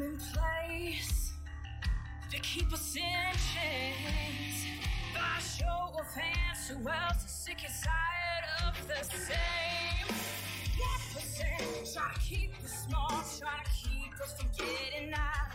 [0.00, 1.32] system in place
[2.30, 3.02] to keep us in
[3.54, 4.64] chains.
[5.14, 10.06] By show of hands, who else is sick and tired of the same?
[10.78, 15.52] One percent try to keep us small, try to keep us from getting out.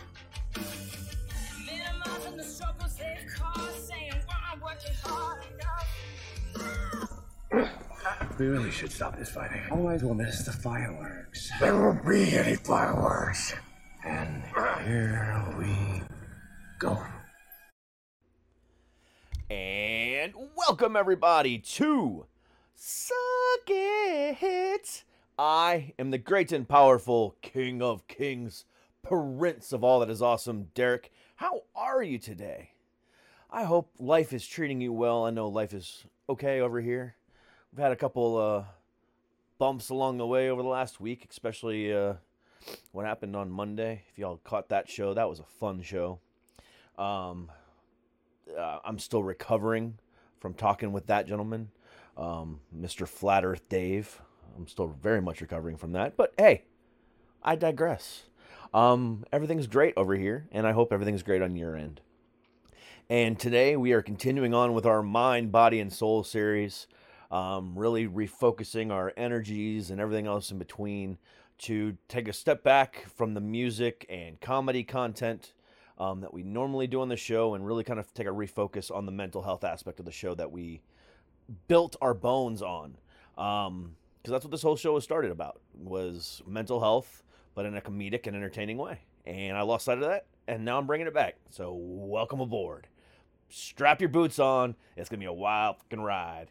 [1.66, 5.88] Minimizing the struggles they've caused, saying we're not working hard enough.
[8.38, 9.62] We really should stop this fighting.
[9.70, 11.50] Otherwise, we'll miss the fireworks.
[11.58, 13.54] There won't be any fireworks.
[14.86, 16.00] Here we
[16.78, 16.96] go.
[19.50, 22.26] And welcome everybody to
[22.76, 23.16] Suck
[23.66, 25.02] It.
[25.36, 28.64] I am the great and powerful King of Kings,
[29.02, 31.10] Prince of all that is awesome, Derek.
[31.34, 32.70] How are you today?
[33.50, 35.24] I hope life is treating you well.
[35.24, 37.16] I know life is okay over here.
[37.72, 38.64] We've had a couple uh,
[39.58, 42.14] bumps along the way over the last week, especially uh,
[42.92, 44.02] what happened on Monday.
[44.10, 46.20] If y'all caught that show, that was a fun show.
[46.98, 47.50] Um,
[48.56, 49.98] uh, I'm still recovering
[50.40, 51.70] from talking with that gentleman,
[52.16, 53.06] um, Mr.
[53.06, 54.20] Flat Earth Dave.
[54.56, 56.16] I'm still very much recovering from that.
[56.16, 56.64] But hey,
[57.42, 58.24] I digress.
[58.72, 62.00] Um, everything's great over here, and I hope everything's great on your end.
[63.08, 66.88] And today we are continuing on with our mind, body, and soul series,
[67.30, 71.18] um, really refocusing our energies and everything else in between
[71.58, 75.52] to take a step back from the music and comedy content
[75.98, 78.94] um, that we normally do on the show and really kind of take a refocus
[78.94, 80.82] on the mental health aspect of the show that we
[81.68, 82.96] built our bones on.
[83.38, 87.22] Um, because that's what this whole show was started about was mental health,
[87.54, 88.98] but in a comedic and entertaining way.
[89.24, 91.36] And I lost sight of that, and now I'm bringing it back.
[91.50, 92.88] So welcome aboard.
[93.48, 94.74] Strap your boots on.
[94.96, 96.50] It's gonna be a wild fucking ride.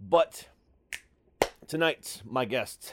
[0.00, 0.48] But
[1.68, 2.92] tonight, my guest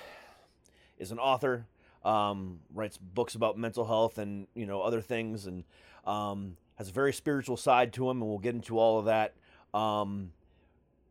[1.00, 1.66] is an author,
[2.04, 5.64] um, writes books about mental health and you know other things, and
[6.06, 9.34] um, has a very spiritual side to him, and we'll get into all of that.
[9.74, 10.32] Um,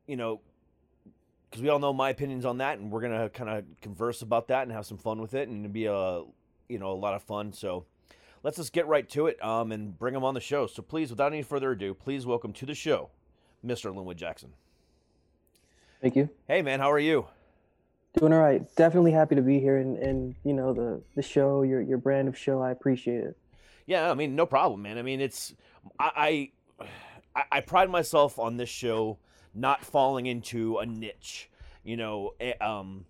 [0.06, 0.40] you know,
[1.50, 4.48] because we all know my opinions on that, and we're gonna kind of converse about
[4.48, 6.22] that and have some fun with it, and it'll be a
[6.68, 7.52] you know a lot of fun.
[7.52, 7.86] So
[8.42, 10.66] let's just get right to it um, and bring him on the show.
[10.66, 13.10] So please, without any further ado, please welcome to the show,
[13.64, 13.94] Mr.
[13.94, 14.52] Linwood Jackson.
[16.00, 16.30] Thank you.
[16.46, 17.26] Hey man, how are you?
[18.14, 18.62] Doing all right.
[18.76, 22.28] Definitely happy to be here and, and you know the the show, your your brand
[22.28, 22.62] of show.
[22.62, 23.36] I appreciate it.
[23.86, 24.98] Yeah, I mean, no problem, man.
[24.98, 25.54] I mean, it's
[25.98, 26.50] I
[27.34, 29.18] I, I pride myself on this show
[29.54, 31.50] not falling into a niche.
[31.84, 33.06] You know, eh, um,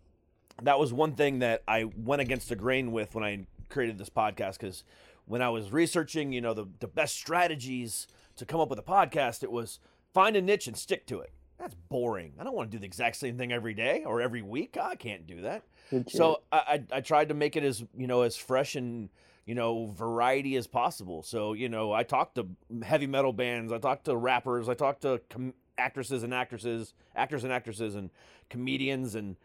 [0.62, 4.10] that was one thing that I went against the grain with when I created this
[4.10, 4.84] podcast because
[5.26, 8.82] when I was researching, you know, the the best strategies to come up with a
[8.82, 9.78] podcast, it was
[10.12, 11.32] find a niche and stick to it.
[11.58, 12.34] That's boring.
[12.38, 14.76] I don't want to do the exact same thing every day or every week.
[14.80, 15.64] I can't do that.
[16.10, 16.56] So I,
[16.92, 19.08] I I tried to make it as you know as fresh and
[19.44, 21.22] you know variety as possible.
[21.22, 22.46] So you know I talked to
[22.84, 27.42] heavy metal bands, I talked to rappers, I talked to com- actresses and actresses, actors
[27.42, 28.10] and actresses, and
[28.50, 29.36] comedians and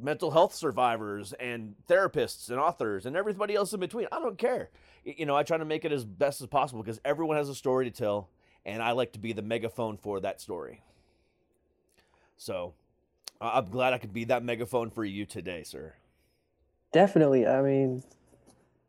[0.00, 4.06] mental health survivors and therapists and authors and everybody else in between.
[4.12, 4.70] I don't care.
[5.04, 7.54] You know I try to make it as best as possible because everyone has a
[7.54, 8.28] story to tell,
[8.64, 10.82] and I like to be the megaphone for that story.
[12.40, 12.72] So
[13.38, 15.92] I'm glad I could be that megaphone for you today, sir.
[16.90, 17.46] Definitely.
[17.46, 18.02] I mean,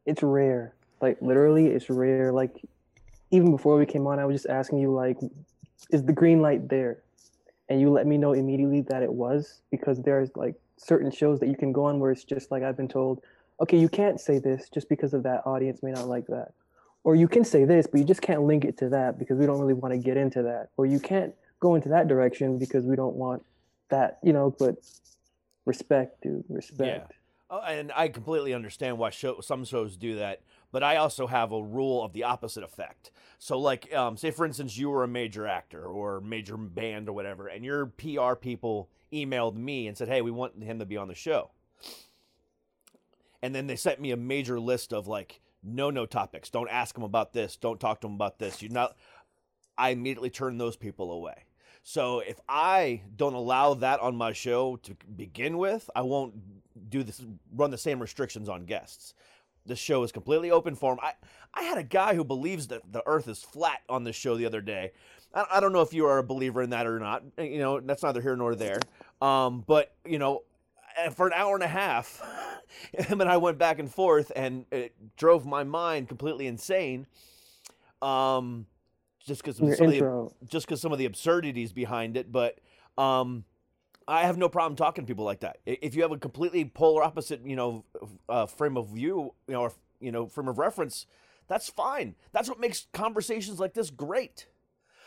[0.05, 0.73] it's rare.
[1.01, 2.31] Like literally, it's rare.
[2.31, 2.61] Like
[3.29, 5.17] even before we came on, I was just asking you like,
[5.89, 6.99] is the green light there?
[7.67, 11.49] And you let me know immediately that it was because there's like certain shows that
[11.49, 13.21] you can go on where it's just like I've been told,
[13.59, 16.53] okay, you can't say this just because of that audience may not like that.
[17.03, 19.45] Or you can say this, but you just can't link it to that because we
[19.45, 20.69] don't really want to get into that.
[20.77, 23.45] Or you can't go into that direction because we don't want
[23.89, 24.75] that, you know, but
[25.65, 27.11] respect, dude, respect.
[27.11, 27.17] Yeah.
[27.49, 30.41] Oh, and I completely understand why show, some shows do that,
[30.71, 33.11] but I also have a rule of the opposite effect.
[33.39, 37.13] So, like, um, say for instance, you were a major actor or major band or
[37.13, 40.95] whatever, and your PR people emailed me and said, "Hey, we want him to be
[40.95, 41.51] on the show,"
[43.41, 46.49] and then they sent me a major list of like no no topics.
[46.49, 47.57] Don't ask him about this.
[47.57, 48.61] Don't talk to him about this.
[48.61, 48.95] You not.
[49.77, 51.43] I immediately turn those people away.
[51.83, 56.35] So if I don't allow that on my show to begin with, I won't
[56.89, 57.21] do this
[57.55, 59.13] run the same restrictions on guests.
[59.65, 60.99] The show is completely open for 'em.
[61.01, 61.13] I
[61.53, 64.45] I had a guy who believes that the Earth is flat on this show the
[64.45, 64.91] other day.
[65.33, 67.23] I, I don't know if you are a believer in that or not.
[67.37, 68.79] You know that's neither here nor there.
[69.21, 70.43] Um, but you know,
[71.13, 72.21] for an hour and a half,
[72.93, 77.05] him and I went back and forth, and it drove my mind completely insane.
[78.01, 78.65] Um,
[79.25, 82.59] just because some of the just because some of the absurdities behind it, but
[82.97, 83.45] um,
[84.07, 85.57] I have no problem talking to people like that.
[85.65, 87.85] If you have a completely polar opposite, you know,
[88.27, 91.05] uh, frame of view, you know, or you know frame of reference,
[91.47, 92.15] that's fine.
[92.31, 94.47] That's what makes conversations like this great.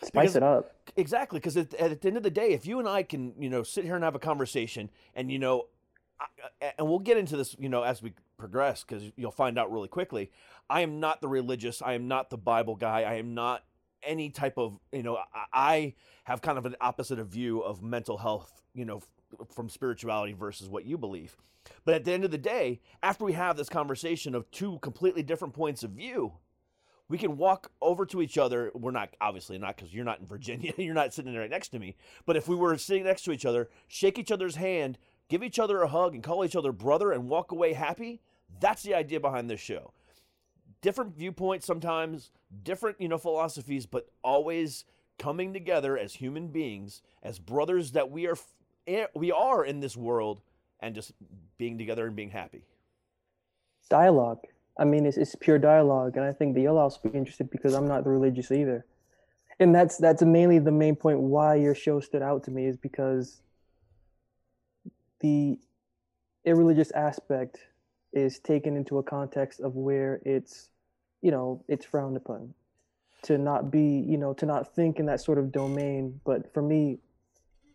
[0.03, 0.71] Spice Because- it up.
[0.97, 3.49] Exactly, because at, at the end of the day, if you and I can, you
[3.51, 5.67] know, sit here and have a conversation, and you know,
[6.21, 9.73] I- and we'll get into this, you know, as we progress, because you'll find out
[9.73, 10.31] really quickly.
[10.71, 11.83] I am not the religious.
[11.83, 13.03] I am not the Bible guy.
[13.03, 13.65] I am not
[14.07, 15.19] any type of, you know,
[15.53, 19.03] I, have kind of an opposite of view of mental health, you know,
[19.55, 21.37] from spirituality versus what you believe.
[21.85, 25.23] But at the end of the day, after we have this conversation of two completely
[25.23, 26.33] different points of view,
[27.09, 28.71] we can walk over to each other.
[28.75, 30.73] We're not obviously not because you're not in Virginia.
[30.79, 31.97] You're not sitting right next to me.
[32.25, 34.99] But if we were sitting next to each other, shake each other's hand,
[35.29, 38.23] give each other a hug, and call each other brother, and walk away happy.
[38.61, 39.93] That's the idea behind this show.
[40.85, 42.31] Different viewpoints sometimes,
[42.63, 44.85] different you know philosophies, but always
[45.19, 48.37] coming together as human beings, as brothers that we are.
[48.87, 50.43] eh, We are in this world,
[50.81, 51.13] and just
[51.57, 52.65] being together and being happy.
[53.89, 54.41] dialogue.
[54.79, 57.89] I mean, it's, it's pure dialogue, and I think the will be interested because I'm
[57.89, 58.85] not religious either,
[59.59, 62.77] and that's that's mainly the main point why your show stood out to me is
[62.77, 63.41] because
[65.21, 65.59] the
[66.45, 67.59] irreligious aspect
[68.13, 70.69] is taken into a context of where it's,
[71.25, 72.53] you know, it's frowned upon,
[73.23, 76.21] to not be, you know, to not think in that sort of domain.
[76.25, 76.99] But for me,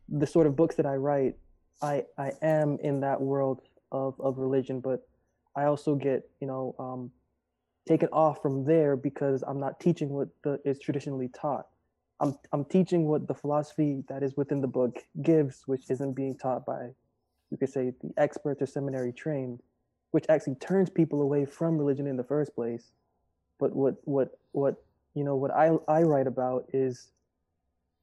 [0.07, 1.35] the sort of books that I write,
[1.81, 3.61] I I am in that world
[3.91, 4.99] of of religion, but
[5.55, 7.11] I also get, you know, um,
[7.87, 11.65] taken off from there because I'm not teaching what the, is traditionally taught.
[12.19, 16.37] I'm, I'm teaching what the philosophy that is within the book gives, which isn't being
[16.37, 16.89] taught by,
[17.49, 19.61] you could say, the experts or seminary trained,
[20.11, 22.91] which actually turns people away from religion in the first place.
[23.59, 24.81] But what, what, what,
[25.13, 27.11] you know, what I, I write about is,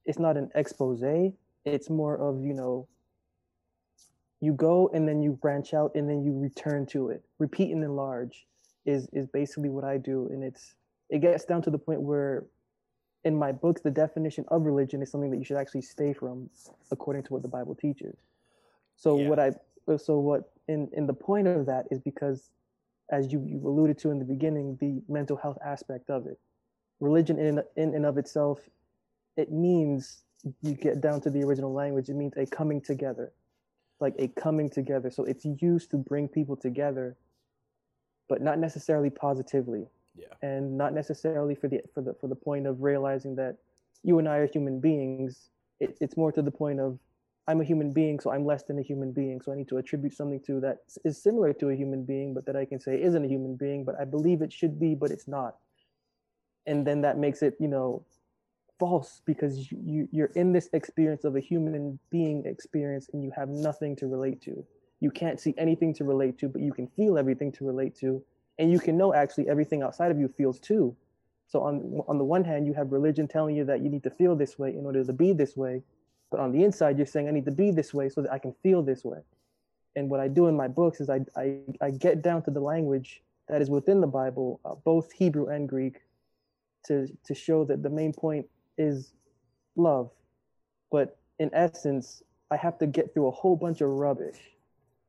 [0.05, 1.03] it's not an expose.
[1.65, 2.87] It's more of, you know,
[4.41, 7.83] you go and then you branch out and then you return to it repeat and
[7.83, 8.47] enlarge
[8.85, 10.75] is is basically what i do and it's
[11.09, 12.45] it gets down to the point where
[13.25, 16.49] in my books the definition of religion is something that you should actually stay from
[16.91, 18.17] according to what the bible teaches
[18.97, 19.29] so Yeah.
[19.29, 19.51] what i
[19.97, 22.51] so what in in the point of that is because
[23.11, 26.39] as you you've alluded to in the beginning the mental health aspect of it
[27.01, 28.61] religion in in and of itself
[29.37, 30.23] it means
[30.63, 33.33] you get down to the original language it means a coming together
[34.01, 35.11] like a coming together.
[35.11, 37.17] So it's used to bring people together,
[38.29, 40.27] but not necessarily positively, Yeah.
[40.43, 43.57] and not necessarily for the for the for the point of realizing that
[44.03, 45.51] you and I are human beings.
[45.81, 46.99] It, it's more to the point of
[47.49, 49.41] I'm a human being, so I'm less than a human being.
[49.41, 52.45] So I need to attribute something to that is similar to a human being, but
[52.47, 55.11] that I can say isn't a human being, but I believe it should be, but
[55.11, 55.57] it's not.
[56.67, 58.05] And then that makes it, you know,
[58.79, 63.33] false because you, you you're in this experience of a human being experience and you
[63.35, 64.65] have nothing to relate to
[65.01, 68.23] you can't see anything to relate to but you can feel everything to relate to
[68.59, 70.95] and you can know actually everything outside of you feels too
[71.47, 74.11] so on on the one hand you have religion telling you that you need to
[74.11, 75.83] feel this way in order to be this way
[76.31, 78.39] but on the inside you're saying i need to be this way so that i
[78.39, 79.19] can feel this way
[79.97, 82.61] and what i do in my books is i i, I get down to the
[82.61, 86.01] language that is within the bible uh, both hebrew and greek
[86.87, 88.47] to to show that the main point
[88.79, 89.13] is
[89.77, 90.11] love.
[90.91, 94.39] But in essence, I have to get through a whole bunch of rubbish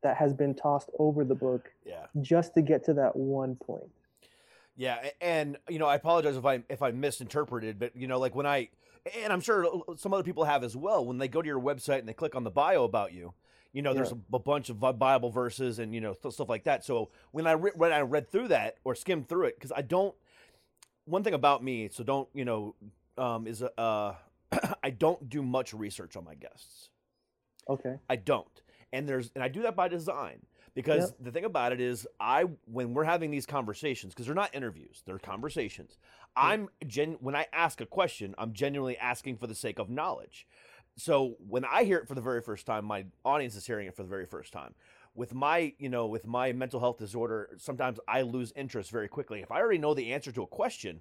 [0.04, 2.08] that has been tossed over the book Yeah.
[2.22, 3.90] just to get to that one point.
[4.78, 8.36] Yeah, and you know, I apologize if I if I misinterpreted, but you know, like
[8.36, 8.70] when I
[9.22, 9.66] and I'm sure
[9.98, 11.04] some other people have as well.
[11.06, 13.34] When they go to your website and they click on the bio about you,
[13.74, 14.18] you know, there's Yeah.
[14.34, 16.86] a, a bunch of Bible verses and you know th- stuff like that.
[16.86, 19.82] So when I re- when I read through that or skimmed through it, because I
[19.82, 20.16] don't.
[21.06, 22.76] One thing about me, so don't you know,
[23.18, 24.14] um, is uh,
[24.84, 26.90] I don't do much research on my guests.
[27.68, 27.96] Okay.
[28.10, 28.62] I don't.
[28.94, 30.40] And there's and I do that by design
[30.78, 34.54] because the thing about it is I when we're having these conversations because they're not
[34.54, 35.98] interviews, they're conversations.
[36.36, 40.48] I'm gen when I ask a question, I'm genuinely asking for the sake of knowledge.
[40.96, 43.96] So when I hear it for the very first time, my audience is hearing it
[43.96, 44.76] for the very first time.
[45.16, 49.42] With my, you know, with my mental health disorder, sometimes I lose interest very quickly.
[49.42, 51.00] If I already know the answer to a question,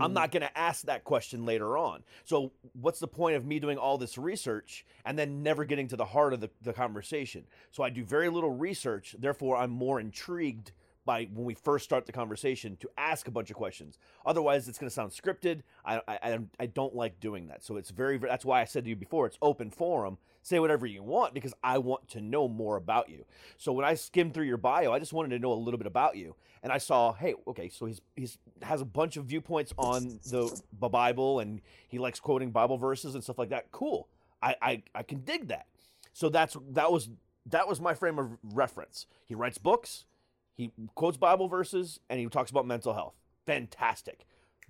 [0.00, 2.02] I'm Mm, not going to ask that question later on.
[2.24, 5.96] So, what's the point of me doing all this research and then never getting to
[5.96, 7.44] the heart of the, the conversation?
[7.70, 9.14] So, I do very little research.
[9.18, 10.72] Therefore, I'm more intrigued
[11.06, 13.98] by when we first start the conversation to ask a bunch of questions.
[14.26, 15.62] Otherwise, it's going to sound scripted.
[15.84, 17.64] I, I, I, I don't like doing that.
[17.64, 20.18] So, it's very, very, that's why I said to you before it's open forum.
[20.44, 23.24] Say whatever you want because I want to know more about you.
[23.56, 25.88] So, when I skimmed through your bio, I just wanted to know a little bit
[25.88, 29.74] about you and I saw, hey, okay, so he's he's has a bunch of viewpoints
[29.76, 33.70] on the, Bible, and he likes quoting Bible verses and stuff like that.
[33.70, 34.08] Cool,
[34.42, 35.66] I, I I can dig that.
[36.14, 37.10] So that's that was
[37.46, 39.06] that was my frame of reference.
[39.26, 40.06] He writes books,
[40.54, 43.14] He quotes Bible verses and he talks about mental health.
[43.44, 44.24] Fantastic.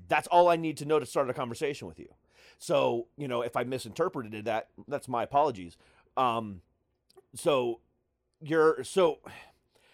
[0.08, 2.08] That's all I need to know to start a conversation with you.
[2.58, 5.76] So, you know, if I misinterpreted that, that's my apologies.
[6.16, 6.60] Um,
[7.34, 7.80] so
[8.40, 9.18] you're so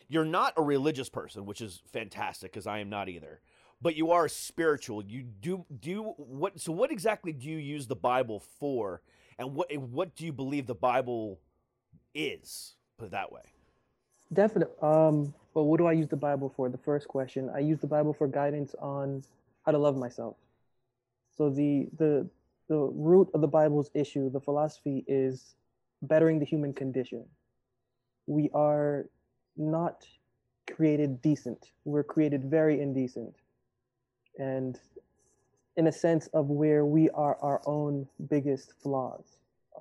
[0.09, 3.41] you're not a religious person, which is fantastic because I am not either.
[3.83, 5.03] But you are spiritual.
[5.03, 6.61] You do do what?
[6.61, 9.01] So what exactly do you use the Bible for,
[9.39, 11.41] and what what do you believe the Bible
[12.15, 12.75] is?
[12.99, 13.43] Put it that way.
[14.33, 14.75] Definitely.
[14.83, 16.69] Um, well, what do I use the Bible for?
[16.69, 17.51] The first question.
[17.55, 19.25] I use the Bible for guidance on
[19.65, 20.37] how to love myself.
[21.37, 22.29] So the the
[22.71, 25.57] the root of the Bible's issue, the philosophy is
[26.03, 27.25] bettering the human condition.
[28.29, 29.11] We are
[29.57, 30.07] not
[30.73, 31.73] created decent.
[31.85, 33.35] We're created very indecent.
[34.39, 34.79] And
[35.77, 39.25] in a sense of where we are our own biggest flaws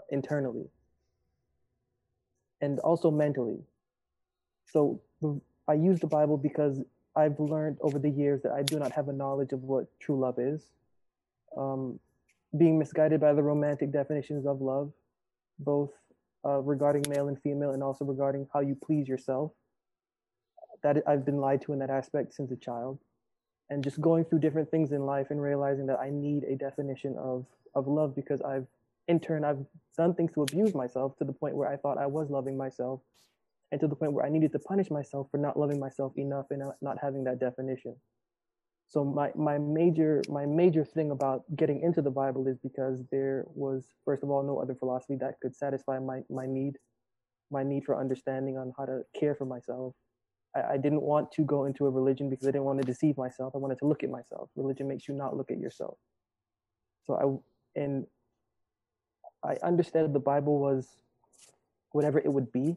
[0.09, 0.67] internally
[2.59, 3.59] and also mentally.
[4.65, 4.99] So
[5.67, 6.81] I use the Bible because
[7.15, 10.19] I've learned over the years that I do not have a knowledge of what true
[10.19, 10.63] love is.
[11.55, 11.99] Um,
[12.57, 14.91] being misguided by the romantic definitions of love,
[15.59, 15.91] both
[16.45, 19.51] uh, regarding male and female, and also regarding how you please yourself.
[20.81, 22.99] That I've been lied to in that aspect since a child,
[23.69, 27.17] and just going through different things in life and realizing that I need a definition
[27.17, 28.65] of of love because I've
[29.07, 29.65] in turn I've
[29.97, 33.01] done things to abuse myself to the point where I thought I was loving myself,
[33.71, 36.47] and to the point where I needed to punish myself for not loving myself enough
[36.51, 37.95] and not having that definition.
[38.89, 43.45] So my my major my major thing about getting into the Bible is because there
[43.53, 46.77] was first of all no other philosophy that could satisfy my my need,
[47.51, 49.93] my need for understanding on how to care for myself.
[50.55, 53.15] I, I didn't want to go into a religion because I didn't want to deceive
[53.15, 53.53] myself.
[53.55, 54.49] I wanted to look at myself.
[54.55, 55.99] Religion makes you not look at yourself.
[57.05, 57.13] So
[57.75, 58.07] I and
[59.43, 60.97] I understood the Bible was
[61.91, 62.75] whatever it would be,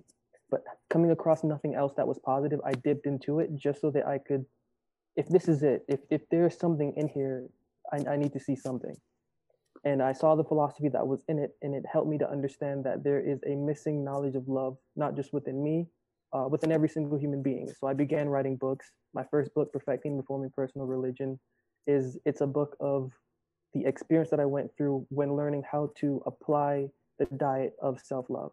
[0.50, 4.06] but coming across nothing else that was positive, I dipped into it just so that
[4.06, 4.44] I could
[5.16, 7.48] if this is it, if if there's something in here,
[7.92, 8.96] I, I need to see something.
[9.84, 12.84] And I saw the philosophy that was in it, and it helped me to understand
[12.84, 15.88] that there is a missing knowledge of love, not just within me,
[16.32, 17.68] uh, within every single human being.
[17.80, 18.92] So I began writing books.
[19.12, 21.40] My first book, Perfecting Reforming Personal Religion,
[21.86, 23.10] is it's a book of
[23.74, 26.88] the experience that I went through when learning how to apply
[27.18, 28.52] the diet of self-love.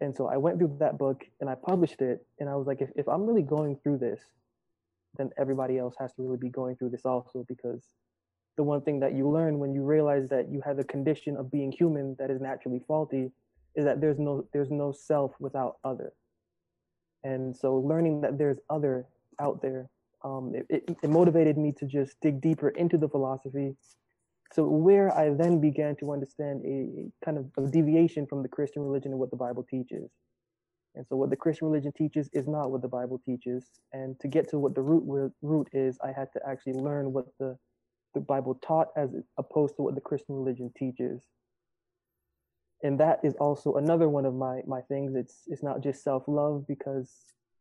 [0.00, 2.80] And so I went through that book and I published it, and I was like,
[2.80, 4.20] if, if I'm really going through this,
[5.18, 7.84] then everybody else has to really be going through this also because
[8.56, 11.50] the one thing that you learn when you realize that you have a condition of
[11.50, 13.30] being human that is naturally faulty
[13.74, 16.12] is that there's no there's no self without other.
[17.24, 19.06] And so learning that there's other
[19.40, 19.88] out there
[20.24, 23.76] um, it, it, it motivated me to just dig deeper into the philosophy.
[24.52, 28.82] So where i then began to understand a kind of a deviation from the christian
[28.82, 30.10] religion and what the bible teaches
[30.98, 33.70] and so what the Christian religion teaches is not what the Bible teaches.
[33.92, 37.26] And to get to what the root root is, I had to actually learn what
[37.38, 37.56] the,
[38.14, 41.22] the Bible taught as opposed to what the Christian religion teaches.
[42.82, 45.14] And that is also another one of my my things.
[45.14, 47.12] It's it's not just self-love because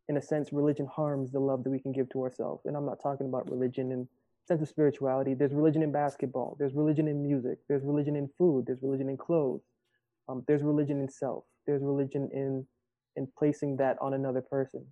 [0.10, 2.66] in a sense religion harms the love that we can give to ourselves.
[2.66, 4.08] And I'm not talking about religion in
[4.48, 5.36] sense of spirituality.
[5.36, 9.18] There's religion in basketball, there's religion in music, there's religion in food, there's religion in
[9.18, 9.62] clothes.
[10.28, 12.66] Um, there's religion in self, there's religion in
[13.18, 14.86] and placing that on another person.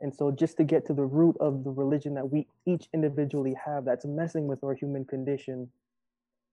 [0.00, 3.56] And so, just to get to the root of the religion that we each individually
[3.64, 5.70] have that's messing with our human condition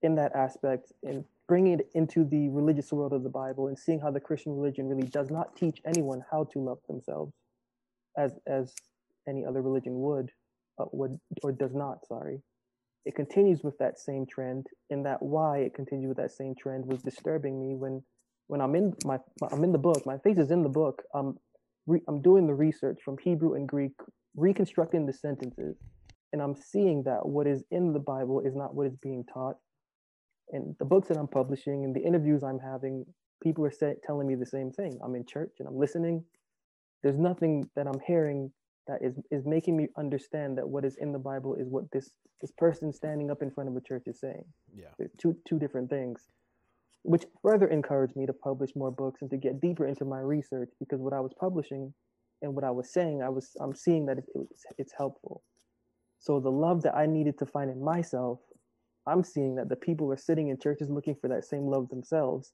[0.02, 4.00] in that aspect and bringing it into the religious world of the Bible and seeing
[4.00, 7.32] how the Christian religion really does not teach anyone how to love themselves
[8.18, 8.74] as, as
[9.28, 10.32] any other religion would,
[10.78, 12.42] uh, would or does not, sorry.
[13.04, 16.86] It continues with that same trend, and that why it continues with that same trend
[16.86, 18.02] was disturbing me when
[18.48, 19.18] when I'm in my
[19.50, 21.02] I'm in the book, my face is in the book.
[21.14, 21.38] I'm
[21.86, 23.92] re, I'm doing the research from Hebrew and Greek,
[24.36, 25.76] reconstructing the sentences,
[26.32, 29.56] and I'm seeing that what is in the Bible is not what is being taught.
[30.50, 33.04] And the books that I'm publishing and the interviews I'm having,
[33.42, 34.96] people are say, telling me the same thing.
[35.04, 36.24] I'm in church and I'm listening.
[37.02, 38.52] There's nothing that I'm hearing
[38.86, 42.10] that is is making me understand that what is in the Bible is what this
[42.40, 44.44] this person standing up in front of a church is saying.
[44.72, 44.90] Yeah.
[44.98, 46.28] There's two two different things
[47.06, 50.70] which further encouraged me to publish more books and to get deeper into my research
[50.80, 51.94] because what I was publishing
[52.42, 55.42] and what I was saying, I was I'm seeing that it, it's, it's helpful.
[56.18, 58.40] So the love that I needed to find in myself,
[59.06, 62.52] I'm seeing that the people are sitting in churches looking for that same love themselves,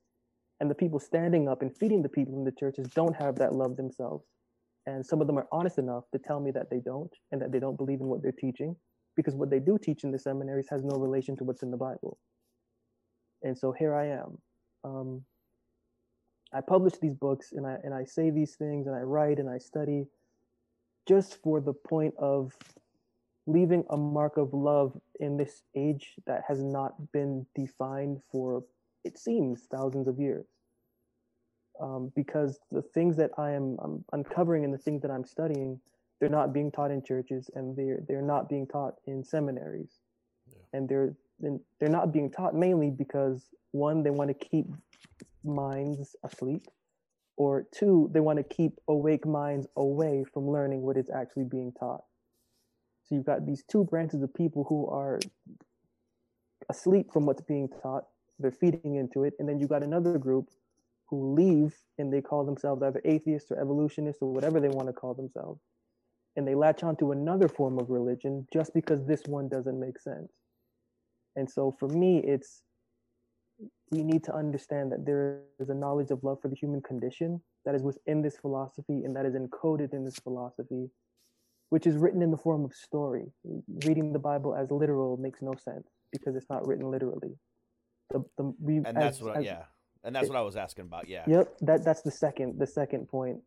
[0.60, 3.54] and the people standing up and feeding the people in the churches don't have that
[3.54, 4.26] love themselves.
[4.84, 7.52] And some of them are honest enough to tell me that they don't and that
[7.52, 8.76] they don't believe in what they're teaching
[9.16, 11.76] because what they do teach in the seminaries has no relation to what's in the
[11.76, 12.18] Bible.
[13.42, 14.38] And so here I am.
[14.84, 15.22] Um,
[16.52, 19.48] I publish these books and I and I say these things and I write and
[19.48, 20.06] I study
[21.06, 22.56] just for the point of
[23.46, 28.62] leaving a mark of love in this age that has not been defined for
[29.02, 30.46] it seems thousands of years
[31.80, 35.80] um, because the things that I am I'm uncovering and the things that I'm studying,
[36.20, 39.98] they're not being taught in churches and they're they're not being taught in seminaries,
[40.48, 40.58] yeah.
[40.72, 44.66] and they're they're not being taught mainly because one they want to keep
[45.44, 46.66] minds asleep,
[47.36, 51.72] or two they want to keep awake minds away from learning what is actually being
[51.72, 52.02] taught.
[53.04, 55.18] So you've got these two branches of people who are
[56.70, 58.04] asleep from what's being taught.
[58.38, 60.48] They're feeding into it, and then you've got another group
[61.08, 64.92] who leave and they call themselves either atheists or evolutionists or whatever they want to
[64.92, 65.60] call themselves.
[66.36, 70.32] And they latch onto another form of religion just because this one doesn't make sense.
[71.36, 72.62] And so for me, it's
[73.90, 77.40] we need to understand that there is a knowledge of love for the human condition
[77.64, 80.88] that is within this philosophy and that is encoded in this philosophy,
[81.68, 83.26] which is written in the form of story.
[83.86, 87.36] Reading the Bible as literal makes no sense because it's not written literally.
[88.10, 89.62] The, the, we, and that's as, what, as, yeah
[90.04, 91.08] and that's what I was asking about.
[91.08, 91.24] Yeah.
[91.26, 91.56] Yep.
[91.60, 93.38] That that's the second the second point.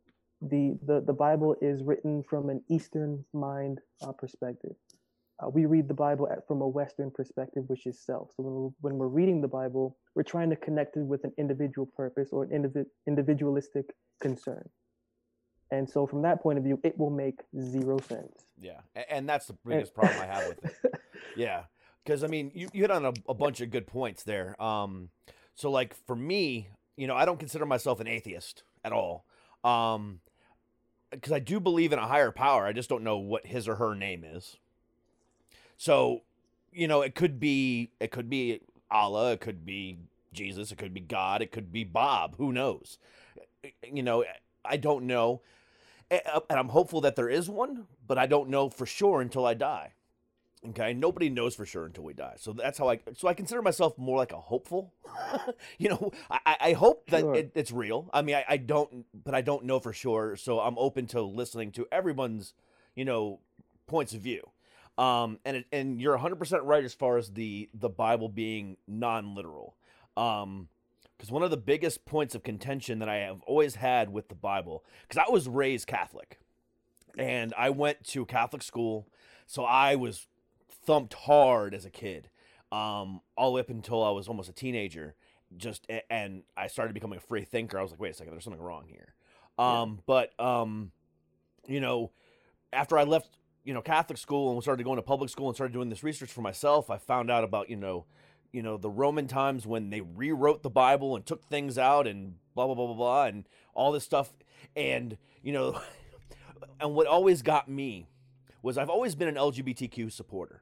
[0.42, 4.75] The the the Bible is written from an Eastern mind uh, perspective.
[5.44, 8.30] Uh, we read the Bible at, from a Western perspective, which is self.
[8.36, 11.34] So when we're, when we're reading the Bible, we're trying to connect it with an
[11.38, 13.86] individual purpose or an individ, individualistic
[14.22, 14.70] concern.
[15.72, 18.46] And so, from that point of view, it will make zero sense.
[18.62, 20.92] Yeah, and that's the biggest problem I have with it.
[21.36, 21.63] Yeah,
[22.04, 24.62] because I mean, you, you hit on a, a bunch of good points there.
[24.62, 25.10] Um,
[25.56, 29.25] so like for me, you know, I don't consider myself an atheist at all.
[29.63, 30.20] Um
[31.12, 32.65] because I do believe in a higher power.
[32.65, 34.58] I just don't know what his or her name is.
[35.77, 36.21] So,
[36.71, 39.97] you know, it could be it could be Allah, it could be
[40.34, 42.97] Jesus, it could be God, it could be Bob, who knows.
[43.84, 44.23] You know,
[44.63, 45.41] I don't know.
[46.12, 49.56] And I'm hopeful that there is one, but I don't know for sure until I
[49.56, 49.93] die.
[50.69, 52.36] Okay, nobody knows for sure until we die.
[52.38, 53.00] So that's how I.
[53.13, 54.93] So I consider myself more like a hopeful.
[55.78, 57.36] you know, I, I hope that sure.
[57.36, 58.10] it, it's real.
[58.13, 60.36] I mean, I, I don't, but I don't know for sure.
[60.36, 62.54] So I'm open to listening to everyone's,
[62.95, 63.39] you know,
[63.86, 64.50] points of view.
[64.97, 68.77] Um, and it, and you're 100 percent right as far as the the Bible being
[68.88, 69.75] non-literal.
[70.15, 70.69] Um,
[71.17, 74.36] because one of the biggest points of contention that I have always had with the
[74.36, 76.39] Bible, because I was raised Catholic,
[77.17, 79.08] and I went to Catholic school,
[79.45, 80.27] so I was
[80.69, 82.29] thumped hard as a kid,
[82.71, 85.15] um, all the way up until I was almost a teenager.
[85.55, 87.79] Just and I started becoming a free thinker.
[87.79, 89.13] I was like, wait a second, there's something wrong here.
[89.58, 90.01] Um, yeah.
[90.05, 90.91] but um,
[91.65, 92.12] you know,
[92.73, 95.73] after I left, you know, Catholic school and started going to public school and started
[95.73, 98.06] doing this research for myself, I found out about you know,
[98.54, 102.36] you know, the Roman times when they rewrote the Bible and took things out and
[102.54, 104.32] blah blah blah blah blah and all this stuff.
[104.75, 105.82] And you know,
[106.80, 108.08] and what always got me
[108.62, 110.62] was I've always been an LGBTQ supporter.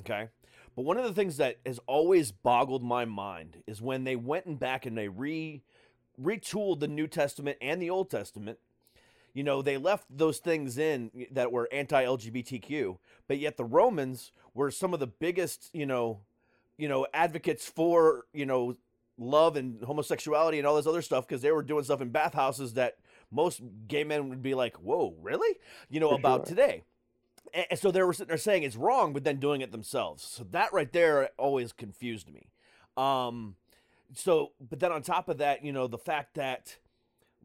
[0.00, 0.28] Okay.
[0.76, 4.46] But one of the things that has always boggled my mind is when they went
[4.46, 5.62] and back and they re
[6.20, 8.58] retooled the New Testament and the Old Testament.
[9.38, 12.98] You know, they left those things in that were anti-LGBTQ,
[13.28, 16.22] but yet the Romans were some of the biggest, you know,
[16.76, 18.76] you know, advocates for, you know,
[19.16, 22.74] love and homosexuality and all this other stuff because they were doing stuff in bathhouses
[22.74, 22.96] that
[23.30, 25.56] most gay men would be like, "Whoa, really?"
[25.88, 26.56] You know, for about sure.
[26.56, 26.82] today
[27.54, 30.24] and so they were sitting there saying it's wrong, but then doing it themselves.
[30.24, 32.50] So that right there always confused me.
[32.96, 33.54] Um,
[34.14, 36.78] so, but then on top of that, you know, the fact that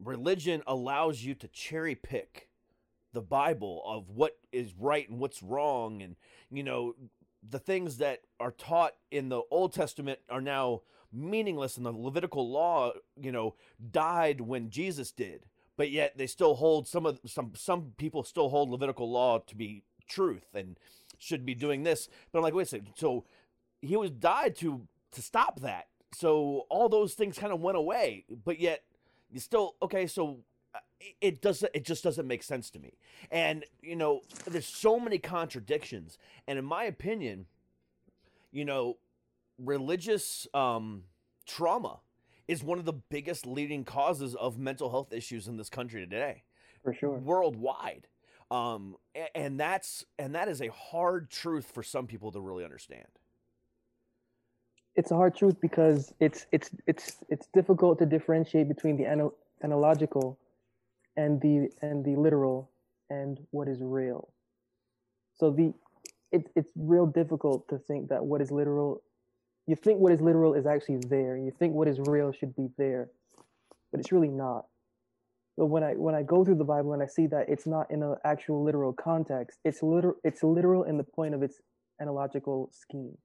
[0.02, 2.48] religion allows you to cherry pick
[3.12, 6.16] the Bible of what is right and what's wrong, and
[6.50, 6.94] you know,
[7.48, 12.50] the things that are taught in the Old Testament are now meaningless, and the Levitical
[12.50, 13.54] law, you know,
[13.92, 18.48] died when Jesus did but yet they still hold some of some some people still
[18.48, 20.78] hold Levitical law to be truth and
[21.18, 22.08] should be doing this.
[22.30, 22.88] But I'm like, wait a second.
[22.96, 23.24] So
[23.80, 25.88] he was died to to stop that.
[26.14, 28.84] So all those things kind of went away, but yet
[29.34, 30.06] you still okay.
[30.06, 30.38] So
[30.74, 30.78] uh,
[31.20, 31.70] it doesn't.
[31.74, 32.94] It just doesn't make sense to me.
[33.30, 36.16] And you know, there's so many contradictions.
[36.48, 37.46] And in my opinion,
[38.50, 38.96] you know,
[39.58, 41.02] religious um,
[41.46, 42.00] trauma
[42.48, 46.44] is one of the biggest leading causes of mental health issues in this country today.
[46.82, 47.18] For sure.
[47.18, 48.06] Worldwide
[48.50, 48.96] um,
[49.34, 53.06] and that's and that is a hard truth for some people to really understand
[54.96, 59.34] it's a hard truth because it's it's it's it's difficult to differentiate between the anal-
[59.64, 60.38] analogical
[61.16, 62.70] and the and the literal
[63.10, 64.28] and what is real.
[65.36, 65.74] So the
[66.32, 69.02] it, it's real difficult to think that what is literal
[69.66, 71.36] you think what is literal is actually there.
[71.36, 73.08] You think what is real should be there
[73.92, 74.66] but it's really not.
[75.58, 77.90] So when I when I go through the Bible and I see that it's not
[77.90, 81.60] in an actual literal context, it's literal it's literal in the point of its
[82.00, 83.16] analogical scheme.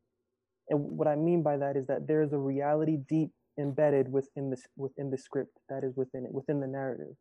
[0.70, 4.50] And what I mean by that is that there is a reality deep embedded within
[4.50, 7.16] this within the script that is within it, within the narrative.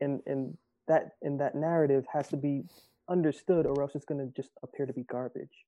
[0.00, 0.56] And and
[0.88, 2.62] that and that narrative has to be
[3.08, 5.66] understood or else it's gonna just appear to be garbage.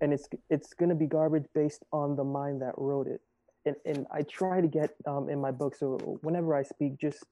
[0.00, 3.20] And it's it's gonna be garbage based on the mind that wrote it.
[3.66, 7.24] And and I try to get um, in my book, so whenever I speak, just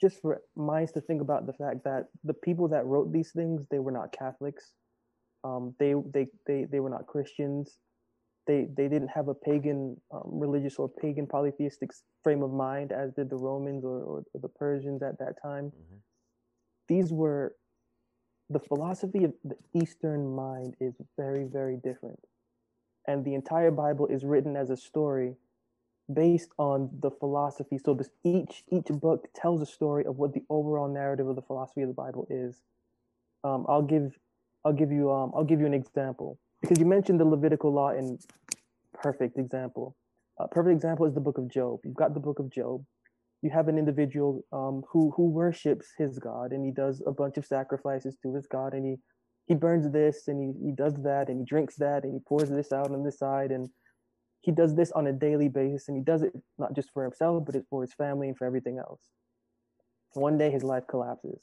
[0.00, 3.64] just for minds to think about the fact that the people that wrote these things,
[3.70, 4.72] they were not Catholics.
[5.44, 7.78] Um, they, they, they, they were not Christians.
[8.46, 11.90] They, they didn't have a pagan um, religious or pagan polytheistic
[12.22, 15.66] frame of mind as did the Romans or, or, the Persians at that time.
[15.66, 15.96] Mm-hmm.
[16.88, 17.54] These were
[18.50, 22.20] the philosophy of the Eastern mind is very, very different.
[23.06, 25.36] And the entire Bible is written as a story
[26.12, 27.78] based on the philosophy.
[27.78, 31.42] So this each each book tells a story of what the overall narrative of the
[31.42, 32.60] philosophy of the Bible is.
[33.42, 34.18] Um, I'll give
[34.64, 37.90] I'll give you um, I'll give you an example because you mentioned the Levitical law
[37.90, 38.18] in
[38.94, 39.94] perfect example.
[40.38, 41.80] A perfect example is the book of Job.
[41.84, 42.82] You've got the book of Job.
[43.42, 47.36] You have an individual um, who who worships his God and he does a bunch
[47.36, 48.96] of sacrifices to his God and he
[49.46, 52.48] he burns this and he, he does that and he drinks that and he pours
[52.48, 53.68] this out on this side and
[54.40, 57.44] he does this on a daily basis and he does it not just for himself
[57.44, 59.02] but it's for his family and for everything else
[60.14, 61.40] one day his life collapses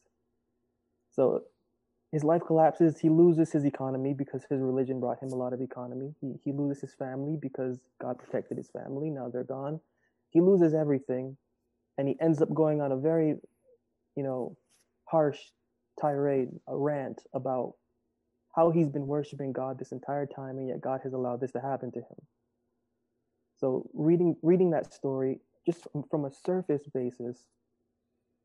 [1.12, 1.44] so
[2.12, 5.62] his life collapses he loses his economy because his religion brought him a lot of
[5.62, 6.14] economy.
[6.20, 9.10] He, he loses his family because god protected his family.
[9.10, 9.80] Now they're gone.
[10.30, 11.38] He loses everything
[11.98, 13.36] and he ends up going on a very
[14.16, 14.58] you know
[15.06, 15.40] harsh
[16.00, 17.76] tirade a rant about
[18.56, 21.62] how he's been worshiping god this entire time and yet god has allowed this to
[21.62, 22.22] happen to him.
[23.58, 27.46] So reading reading that story just from a surface basis,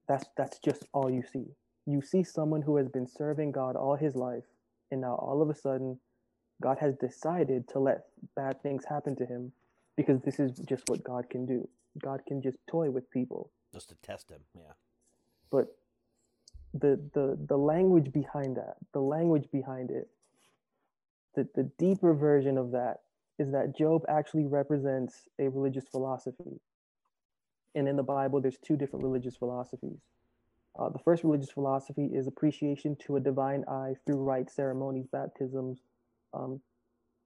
[0.07, 1.47] that's that's just all you see.
[1.87, 4.45] You see someone who has been serving God all his life,
[4.91, 5.99] and now all of a sudden,
[6.61, 9.53] God has decided to let bad things happen to him
[9.97, 11.69] because this is just what God can do.
[12.03, 13.51] God can just toy with people.
[13.73, 14.73] Just to test him, yeah.
[15.51, 15.77] But
[16.75, 20.09] the the the language behind that, the language behind it,
[21.35, 23.01] the, the deeper version of that
[23.39, 26.61] is that Job actually represents a religious philosophy.
[27.75, 30.01] And in the Bible, there's two different religious philosophies.
[30.79, 35.81] Uh, the first religious philosophy is appreciation to a divine eye through rites, ceremonies, baptisms,
[36.35, 36.61] um,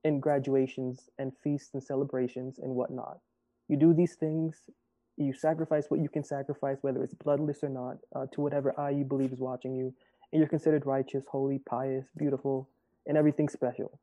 [0.04, 3.18] and graduations, and feasts and celebrations and whatnot.
[3.68, 4.56] You do these things,
[5.16, 8.90] you sacrifice what you can sacrifice, whether it's bloodless or not, uh, to whatever eye
[8.90, 9.92] you believe is watching you,
[10.32, 12.68] and you're considered righteous, holy, pious, beautiful,
[13.06, 13.98] and everything special.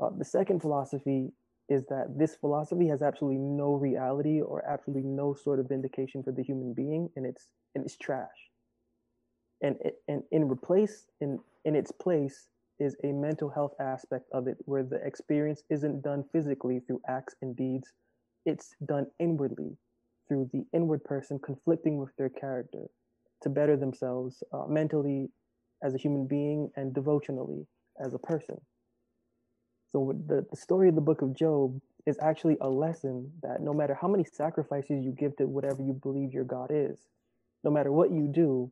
[0.00, 1.32] Uh, the second philosophy
[1.68, 6.32] is that this philosophy has absolutely no reality or absolutely no sort of vindication for
[6.32, 8.50] the human being, and it's and it's trash.
[9.64, 9.76] And
[10.08, 12.48] and in replace in in its place
[12.78, 17.34] is a mental health aspect of it, where the experience isn't done physically through acts
[17.40, 17.88] and deeds,
[18.44, 19.72] it's done inwardly
[20.28, 22.84] through the inward person conflicting with their character
[23.42, 25.30] to better themselves uh, mentally
[25.82, 27.66] as a human being and devotionally
[28.04, 28.60] as a person.
[29.92, 33.72] So the, the story of the book of Job is actually a lesson that no
[33.72, 36.98] matter how many sacrifices you give to whatever you believe your God is,
[37.62, 38.70] no matter what you do,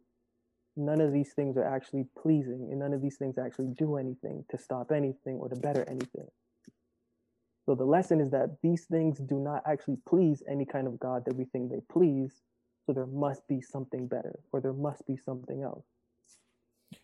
[0.76, 4.44] none of these things are actually pleasing and none of these things actually do anything
[4.50, 6.26] to stop anything or to better anything.
[7.66, 11.24] So the lesson is that these things do not actually please any kind of God
[11.26, 12.42] that we think they please.
[12.86, 15.84] So there must be something better or there must be something else.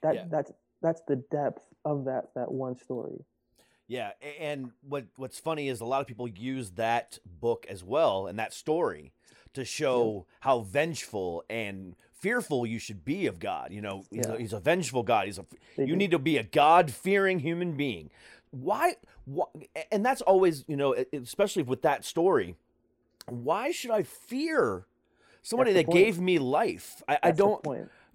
[0.02, 0.24] That yeah.
[0.28, 0.52] that's
[0.82, 3.24] that's the depth of that that one story.
[3.86, 8.26] Yeah, and what what's funny is a lot of people use that book as well
[8.26, 9.12] and that story
[9.54, 10.36] to show yeah.
[10.40, 13.72] how vengeful and fearful you should be of God.
[13.72, 14.34] You know, he's, yeah.
[14.34, 15.26] a, he's a vengeful God.
[15.26, 18.10] He's a you need to be a God fearing human being.
[18.50, 19.46] Why, why?
[19.92, 22.56] And that's always you know, especially with that story.
[23.26, 24.86] Why should I fear
[25.42, 25.98] somebody that point.
[25.98, 27.02] gave me life?
[27.08, 27.64] I, I don't.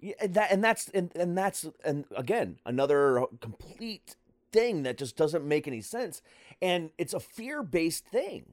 [0.00, 4.16] Yeah, and that and that's and, and that's and again another complete
[4.52, 6.22] thing that just doesn't make any sense.
[6.60, 8.52] And it's a fear based thing,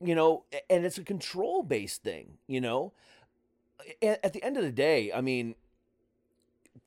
[0.00, 2.92] you know, and it's a control based thing, you know.
[4.02, 5.54] At the end of the day, I mean,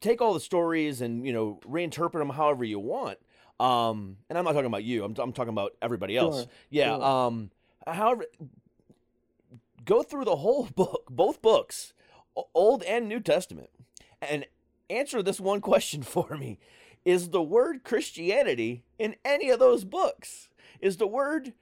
[0.02, 3.20] take all the stories and, you know, reinterpret them however you want.
[3.60, 6.42] Um, and I'm not talking about you, I'm, I'm talking about everybody else.
[6.42, 6.48] Sure.
[6.70, 6.96] Yeah.
[6.96, 7.04] Sure.
[7.04, 7.52] Um,
[7.86, 8.26] however,
[9.86, 11.94] go through the whole book, both books,
[12.54, 13.70] Old and New Testament,
[14.22, 14.46] and
[14.90, 16.60] answer this one question for me
[17.06, 20.50] is the word Christianity in any of those books?
[20.82, 21.54] Is the word,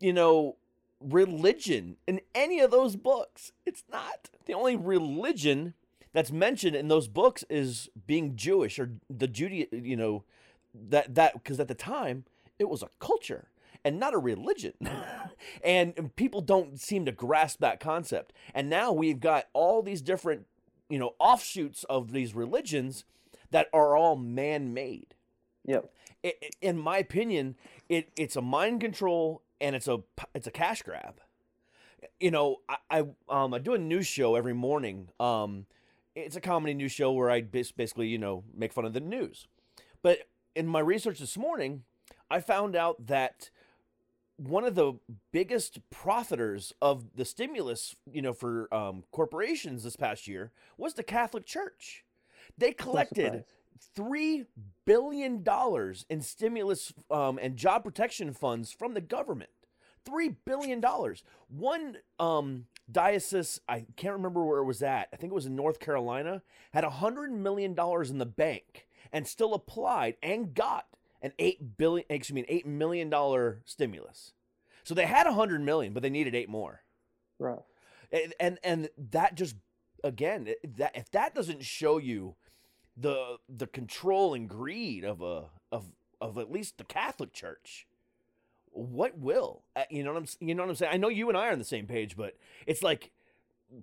[0.00, 0.56] you know,
[1.00, 3.52] religion in any of those books.
[3.64, 4.30] It's not.
[4.46, 5.74] The only religion
[6.12, 10.24] that's mentioned in those books is being Jewish or the Judy, you know,
[10.74, 12.24] that that because at the time
[12.58, 13.48] it was a culture
[13.84, 14.72] and not a religion.
[15.64, 18.32] and people don't seem to grasp that concept.
[18.54, 20.46] And now we've got all these different,
[20.88, 23.04] you know, offshoots of these religions
[23.50, 25.14] that are all man-made.
[25.66, 25.90] Yep.
[26.22, 27.56] It, it- in my opinion,
[27.88, 29.98] it it's a mind control and it's a
[30.34, 31.20] it's a cash grab.
[32.20, 35.08] You know, I, I um I do a news show every morning.
[35.18, 35.66] Um,
[36.14, 39.00] it's a comedy news show where I bas- basically you know make fun of the
[39.00, 39.46] news.
[40.02, 40.20] But
[40.54, 41.84] in my research this morning,
[42.30, 43.50] I found out that
[44.36, 44.94] one of the
[45.32, 51.02] biggest profiters of the stimulus, you know, for um, corporations this past year was the
[51.02, 52.04] Catholic Church.
[52.58, 53.44] They collected.
[53.94, 54.44] Three
[54.84, 59.50] billion dollars in stimulus um, and job protection funds from the government.
[60.04, 61.24] Three billion dollars.
[61.48, 65.08] One um, diocese, I can't remember where it was at.
[65.12, 66.42] I think it was in North Carolina.
[66.72, 70.86] Had a hundred million dollars in the bank and still applied and got
[71.22, 74.32] an eight billion, excuse me, an eight million dollar stimulus.
[74.84, 76.82] So they had a hundred million, but they needed eight more
[77.38, 77.64] Rough.
[78.12, 79.56] and and, and that just
[80.04, 82.36] again that if that doesn't show you
[82.96, 85.86] the the control and greed of a of
[86.20, 87.86] of at least the Catholic Church.
[88.72, 89.62] What will?
[89.74, 90.92] Uh, you know what I'm you know what I'm saying?
[90.94, 93.10] I know you and I are on the same page but it's like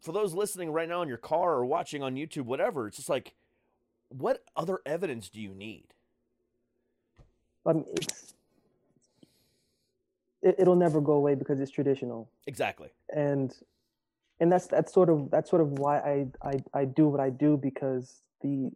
[0.01, 3.09] for those listening right now in your car or watching on YouTube whatever it's just
[3.09, 3.33] like
[4.09, 5.85] what other evidence do you need?
[7.95, 8.33] It's
[10.41, 12.89] it, it'll never go away because it's traditional, exactly.
[13.15, 13.53] And
[14.39, 17.29] and that's that's sort of that's sort of why I I I do what I
[17.29, 18.71] do because the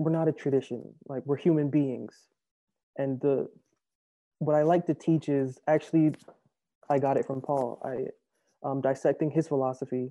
[0.00, 2.14] we're not a tradition like we're human beings,
[2.96, 3.48] and the
[4.38, 6.14] what I like to teach is actually
[6.88, 7.80] I got it from Paul.
[7.84, 8.06] I
[8.66, 10.10] um, dissecting his philosophy.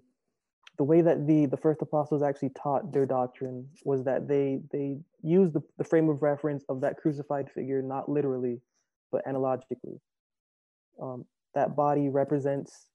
[0.78, 5.00] The way that the the first apostles actually taught their doctrine was that they they
[5.24, 8.62] used the, the frame of reference of that crucified figure not literally,
[9.12, 10.00] but analogically.
[11.02, 11.26] Um,
[11.56, 12.90] that body represents,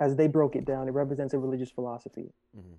[0.00, 2.32] as they broke it down, it represents a religious philosophy.
[2.56, 2.78] Mhm.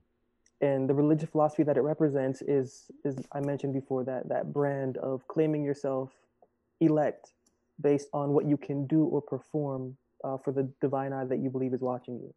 [0.62, 4.98] And the religious philosophy that it represents is is I mentioned before that that brand
[4.98, 6.12] of claiming yourself
[6.80, 7.34] elect
[7.82, 11.50] based on what you can do or perform uh, for the divine eye that you
[11.50, 12.34] believe is watching you.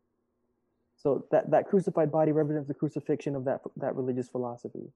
[0.96, 4.90] So that, that crucified body represents the crucifixion of that that religious philosophy.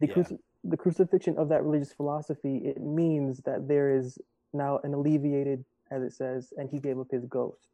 [0.00, 0.14] The, Yeah.
[0.14, 4.18] cruci- the crucifixion of that religious philosophy it means that there is
[4.52, 7.66] now an alleviated, as it says, and he gave up his ghost.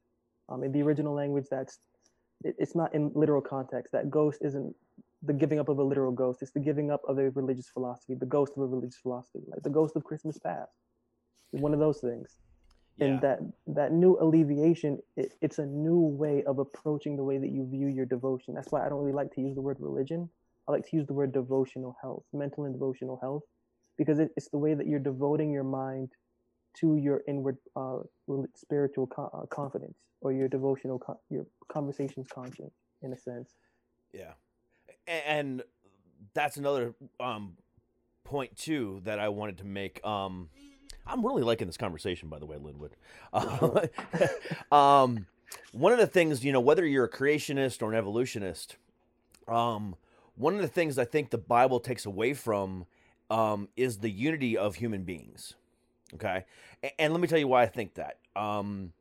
[0.48, 1.78] Um, in the original language, that's
[2.44, 3.92] it's not in literal context.
[3.92, 4.74] That ghost isn't
[5.22, 6.42] the giving up of a literal ghost.
[6.42, 9.62] It's the giving up of a religious philosophy, the ghost of a religious philosophy, like
[9.62, 10.72] the ghost of Christmas past.
[11.50, 12.38] One of those things
[12.98, 17.38] yeah and that that new alleviation it, it's a new way of approaching the way
[17.38, 19.76] that you view your devotion that's why i don't really like to use the word
[19.81, 20.28] religion
[20.68, 23.42] i like to use the word devotional health mental and devotional health
[23.96, 26.11] because it, it's the way that you're devoting your mind
[26.80, 27.98] to your inward uh,
[28.56, 33.54] spiritual co- uh, confidence or your devotional con- your conversations conscience in a sense
[34.12, 34.32] Yeah.
[35.06, 35.62] And
[36.35, 37.56] that's another um
[38.24, 40.04] point too that I wanted to make.
[40.06, 40.48] Um
[41.06, 42.96] I'm really liking this conversation by the way, Linwood.
[43.32, 43.87] Uh,
[44.74, 45.26] um
[45.72, 48.76] one of the things, you know, whether you're a creationist or an evolutionist,
[49.48, 49.96] um
[50.37, 52.87] one of the things I think the Bible takes away from
[53.30, 55.54] um is the unity of human beings.
[56.14, 56.44] Okay?
[56.83, 58.18] A- And let me tell you why I think that.
[58.37, 58.92] Um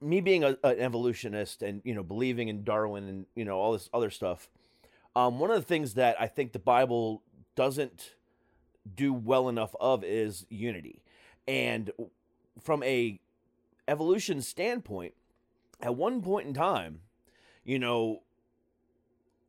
[0.00, 3.72] me being a, an evolutionist and you know believing in Darwin and you know all
[3.72, 4.50] this other stuff,
[5.16, 7.22] um, one of the things that I think the Bible
[7.54, 8.14] doesn't
[8.94, 11.02] do well enough of is unity,
[11.48, 11.90] and
[12.60, 13.20] from a
[13.88, 15.14] evolution standpoint,
[15.80, 17.00] at one point in time,
[17.64, 18.22] you know,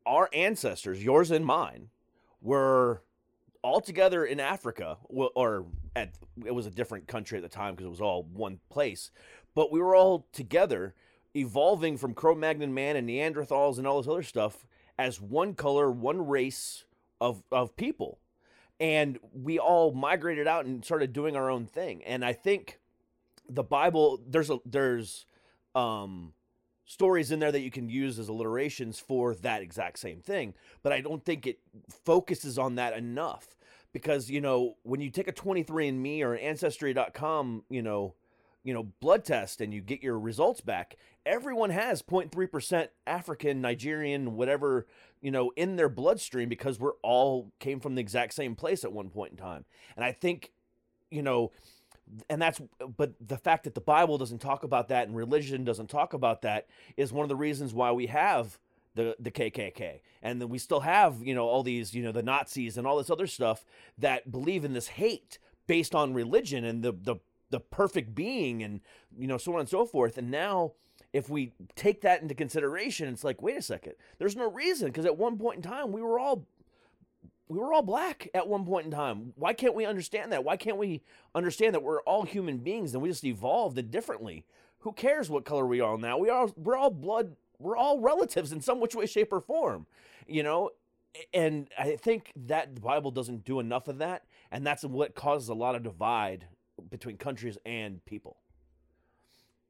[0.06, 1.88] our ancestors, yours and mine,
[2.40, 3.02] were
[3.64, 5.64] all together in Africa, or
[5.96, 6.10] at
[6.44, 9.10] it was a different country at the time because it was all one place,
[9.54, 10.94] but we were all together,
[11.34, 14.66] evolving from Cro-Magnon man and Neanderthals and all this other stuff
[14.98, 16.84] as one color, one race
[17.22, 18.18] of of people,
[18.78, 22.04] and we all migrated out and started doing our own thing.
[22.04, 22.80] And I think
[23.48, 25.24] the Bible there's a there's
[25.74, 26.34] um
[26.84, 30.92] stories in there that you can use as alliterations for that exact same thing but
[30.92, 31.58] i don't think it
[32.04, 33.56] focuses on that enough.
[33.92, 38.14] Because you know when you take a 23andme or an ancestry.com you know
[38.64, 44.34] you know blood test and you get your results back everyone has 0.3% african nigerian
[44.34, 44.86] whatever
[45.20, 48.92] you know in their bloodstream because we're all came from the exact same place at
[48.92, 49.64] one point in time.
[49.94, 50.50] And i think
[51.10, 51.52] you know
[52.28, 52.60] and that's
[52.96, 56.42] but the fact that the bible doesn't talk about that and religion doesn't talk about
[56.42, 58.58] that is one of the reasons why we have
[58.94, 62.22] the the kkk and then we still have you know all these you know the
[62.22, 63.64] nazis and all this other stuff
[63.98, 67.16] that believe in this hate based on religion and the the
[67.50, 68.80] the perfect being and
[69.16, 70.18] you know so on and so forth.
[70.18, 70.72] And now
[71.12, 73.94] if we take that into consideration it's like wait a second.
[74.18, 76.46] There's no reason because at one point in time we were all
[77.48, 79.32] we were all black at one point in time.
[79.36, 80.44] Why can't we understand that?
[80.44, 81.02] Why can't we
[81.34, 84.44] understand that we're all human beings and we just evolved differently?
[84.80, 86.18] Who cares what color we are now?
[86.18, 89.86] We are we're all blood we're all relatives in some which way, shape, or form.
[90.26, 90.70] You know?
[91.32, 95.48] And I think that the Bible doesn't do enough of that, and that's what causes
[95.48, 96.46] a lot of divide
[96.90, 98.38] between countries and people.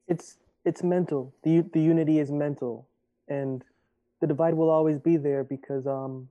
[0.09, 1.35] It's it's mental.
[1.43, 2.89] The the unity is mental,
[3.29, 3.63] and
[4.21, 6.31] the divide will always be there because um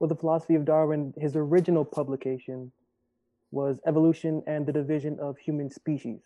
[0.00, 2.72] well, the philosophy of Darwin, his original publication
[3.50, 6.22] was Evolution and the Division of Human Species.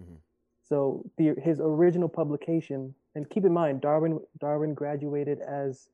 [0.00, 0.14] Mm-hmm.
[0.62, 5.88] So the, his original publication, and keep in mind, Darwin Darwin graduated as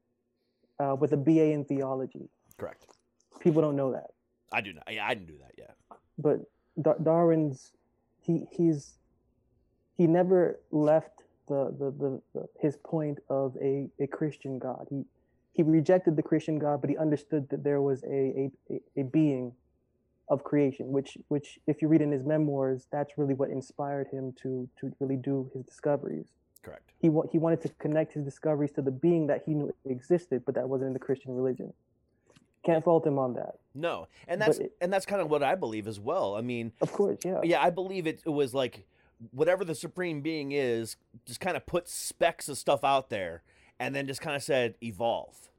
[0.78, 2.28] uh, with a BA in theology.
[2.58, 2.87] Correct.
[3.40, 4.10] People don't know that.
[4.52, 4.84] I do not.
[4.87, 5.76] I didn't do that yet.
[6.18, 6.40] But
[6.82, 7.72] Dar- Darwin's
[8.20, 8.94] he he's
[9.96, 14.87] he never left the, the, the, the, his point of a, a Christian God.
[14.90, 15.04] He
[15.54, 19.52] he rejected the Christian God, but he understood that there was a, a, a being
[20.28, 24.34] of creation, which, which, if you read in his memoirs, that's really what inspired him
[24.42, 26.26] to, to really do his discoveries.
[26.62, 26.90] Correct.
[27.00, 30.42] He, wa- he wanted to connect his discoveries to the being that he knew existed,
[30.44, 31.72] but that wasn't in the Christian religion.
[32.64, 33.56] Can't fault him on that.
[33.74, 36.34] No, and that's it, and that's kind of what I believe as well.
[36.34, 38.86] I mean, of course, yeah, yeah, I believe it, it was like
[39.32, 43.42] whatever the supreme being is, just kind of put specks of stuff out there,
[43.78, 45.50] and then just kind of said evolve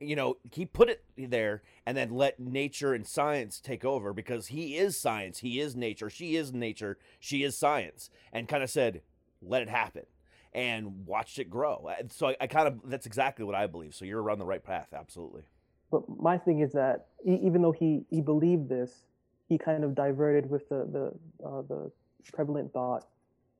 [0.00, 4.48] you know, he put it there and then let nature and science take over because
[4.48, 8.70] he is science, he is nature, she is nature, she is science, and kind of
[8.70, 9.02] said,
[9.42, 10.04] let it happen
[10.52, 11.90] and watched it grow.
[12.10, 13.94] So I, I, kind of, that's exactly what I believe.
[13.94, 15.42] So you're on the right path, absolutely.
[15.90, 19.06] But my thing is that even though he, he believed this,
[19.48, 21.90] he kind of diverted with the, the, uh, the
[22.32, 23.06] prevalent thought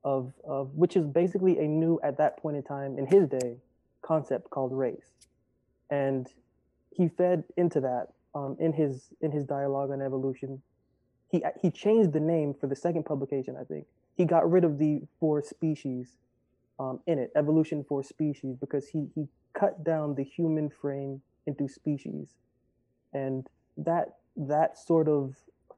[0.05, 3.57] of, of, which is basically a new, at that point in time, in his day,
[4.03, 5.13] concept called race
[5.91, 6.29] and
[6.91, 10.63] he fed into that um, in his in his dialogue on evolution.
[11.31, 13.57] He he changed the name for the second publication.
[13.59, 16.17] I think he got rid of the four species
[16.79, 21.69] um, in it, evolution for species, because he he cut down the human frame into
[21.69, 22.35] species,
[23.13, 25.35] and that that sort of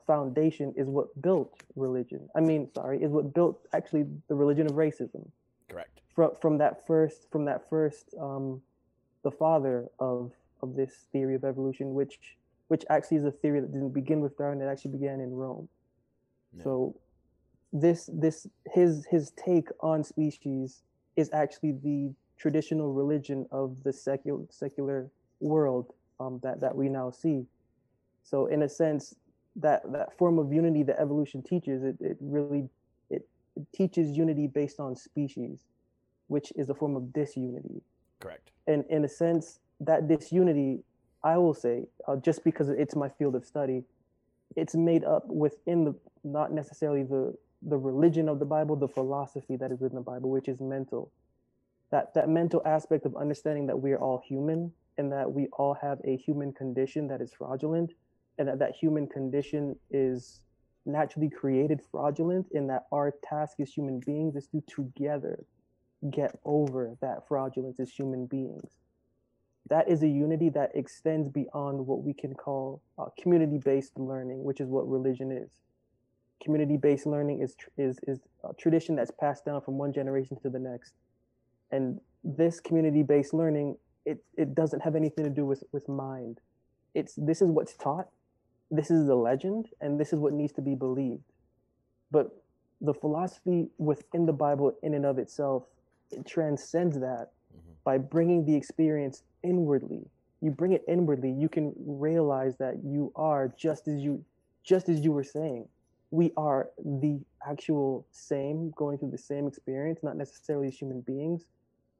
[0.06, 2.28] foundation is what built religion.
[2.34, 5.28] I mean, sorry, is what built actually the religion of racism.
[5.68, 5.99] Correct.
[6.14, 8.60] From from that first from that first um,
[9.22, 12.18] the father of of this theory of evolution, which
[12.68, 15.68] which actually is a theory that didn't begin with Darwin; it actually began in Rome.
[16.62, 16.96] So
[17.72, 20.82] this this his his take on species
[21.16, 27.10] is actually the traditional religion of the secular secular world um, that that we now
[27.10, 27.46] see.
[28.22, 29.14] So in a sense,
[29.56, 32.68] that that form of unity that evolution teaches, it, it really
[33.10, 35.66] it, it teaches unity based on species,
[36.30, 37.82] which is a form of disunity.
[38.20, 38.52] Correct.
[38.68, 40.84] And in a sense, that disunity,
[41.24, 43.82] I will say, uh, just because it's my field of study,
[44.54, 49.56] it's made up within the not necessarily the the religion of the Bible, the philosophy
[49.56, 51.10] that is within the Bible, which is mental.
[51.90, 55.74] That that mental aspect of understanding that we are all human and that we all
[55.74, 57.92] have a human condition that is fraudulent,
[58.38, 60.42] and that that human condition is
[60.86, 65.44] naturally created fraudulent, and that our task as human beings is to together
[66.08, 68.70] get over that fraudulence as human beings.
[69.68, 74.60] That is a unity that extends beyond what we can call uh, community-based learning, which
[74.60, 75.50] is what religion is.
[76.42, 80.58] Community-based learning is is is a tradition that's passed down from one generation to the
[80.58, 80.94] next,
[81.70, 86.40] and this community-based learning it it doesn't have anything to do with with mind.
[86.94, 88.08] It's this is what's taught,
[88.70, 91.22] this is the legend, and this is what needs to be believed.
[92.10, 92.30] But
[92.80, 95.64] the philosophy within the Bible, in and of itself,
[96.12, 97.72] it transcends that mm-hmm.
[97.84, 100.06] by bringing the experience inwardly.
[100.40, 104.24] You bring it inwardly you can realize that you are just as you
[104.64, 105.68] just as you were saying.
[106.10, 111.44] We are the actual same going through the same experience not necessarily as human beings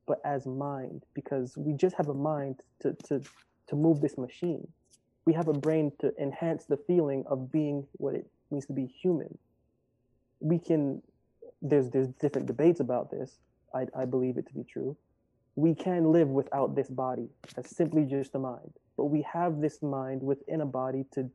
[0.07, 3.21] but as mind because we just have a mind to to
[3.69, 4.67] to move this machine.
[5.25, 8.87] We have a brain to enhance the feeling of being what it means to be
[8.87, 9.39] human.
[10.41, 11.03] We can
[11.63, 13.39] there's there's different debates about this
[13.75, 14.97] I, I believe it to be true.
[15.57, 17.29] We can live without this body.
[17.57, 18.73] That's simply just a mind.
[18.97, 21.31] But we have this mind within a body to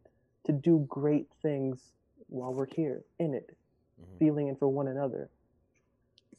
[0.46, 1.92] to do great things
[2.28, 3.58] while we're here in it,
[4.00, 4.20] Mhm.
[4.20, 5.30] feeling and for one another.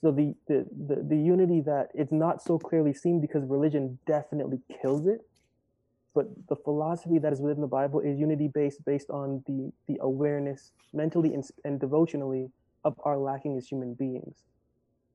[0.00, 4.60] So the, the, the, the unity that it's not so clearly seen because religion definitely
[4.80, 5.26] kills it,
[6.14, 9.98] but the philosophy that is within the Bible is unity based based on the, the
[10.00, 12.50] awareness mentally and, and devotionally
[12.84, 14.44] of our lacking as human beings.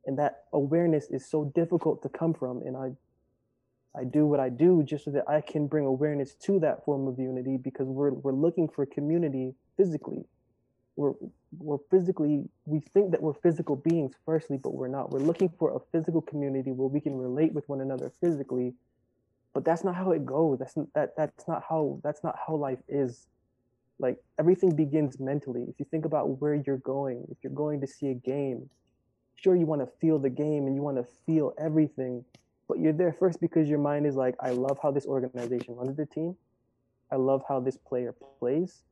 [0.05, 2.61] And that awareness is so difficult to come from.
[2.63, 2.91] And I
[3.93, 7.07] I do what I do just so that I can bring awareness to that form
[7.07, 10.23] of unity because we're we're looking for community physically.
[10.95, 11.13] We're
[11.57, 15.11] we're physically we think that we're physical beings firstly, but we're not.
[15.11, 18.73] We're looking for a physical community where we can relate with one another physically,
[19.53, 20.59] but that's not how it goes.
[20.59, 23.27] That's that that's not how that's not how life is.
[23.99, 25.65] Like everything begins mentally.
[25.67, 28.69] If you think about where you're going, if you're going to see a game,
[29.41, 32.23] sure you want to feel the game and you want to feel everything,
[32.67, 35.97] but you're there first because your mind is like, I love how this organization runs
[35.97, 36.35] the team.
[37.11, 38.83] I love how this player plays.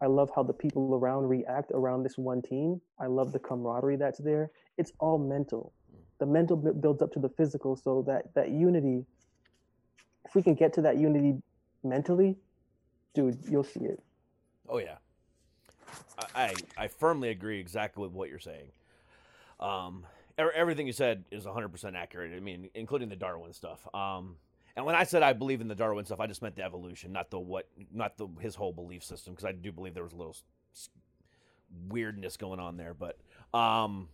[0.00, 2.80] I love how the people around react around this one team.
[3.00, 4.50] I love the camaraderie that's there.
[4.76, 5.72] It's all mental.
[6.20, 9.04] The mental builds up to the physical, so that that unity.
[10.24, 11.42] If we can get to that unity
[11.82, 12.36] mentally,
[13.14, 14.02] dude, you'll see it.
[14.68, 14.98] Oh yeah,
[16.18, 18.70] I I, I firmly agree exactly with what you're saying.
[19.60, 20.06] Um,
[20.38, 22.32] er- everything you said is 100% accurate.
[22.36, 23.86] I mean, including the Darwin stuff.
[23.94, 24.36] Um,
[24.76, 27.12] and when I said I believe in the Darwin stuff, I just meant the evolution,
[27.12, 30.12] not the what, not the his whole belief system, because I do believe there was
[30.12, 30.36] a little
[31.88, 32.94] weirdness going on there.
[32.94, 33.18] But
[33.58, 34.08] um,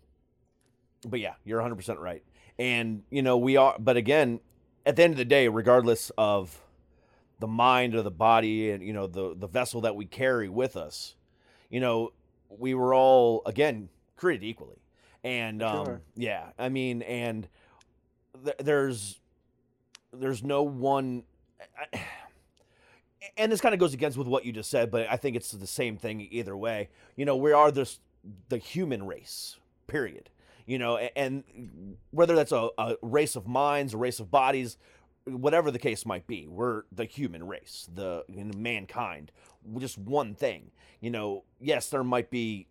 [1.07, 2.25] but yeah, you're 100% right.
[2.59, 4.41] And you know we are, but again,
[4.87, 6.63] at the end of the day, regardless of
[7.41, 10.77] the mind or the body and you know the the vessel that we carry with
[10.77, 11.15] us
[11.69, 12.11] you know
[12.49, 14.79] we were all again created equally
[15.25, 16.01] and um Sure.
[16.15, 17.49] yeah i mean and
[18.45, 19.21] th- there's
[20.13, 21.25] there's no one
[21.93, 22.01] I-
[23.37, 25.51] and this kind of goes against with what you just said but i think it's
[25.51, 27.99] the same thing either way you know we are this
[28.49, 29.57] the human race
[29.87, 30.31] period
[30.67, 34.77] you know a- and whether that's a, a race of minds a race of bodies
[35.27, 39.33] whatever the case might be, we're the human race, the you know, mankind,
[39.65, 40.71] We're just one thing.
[41.01, 42.67] You know, yes, there might be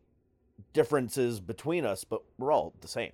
[0.73, 3.13] differences between us, but we're all the same.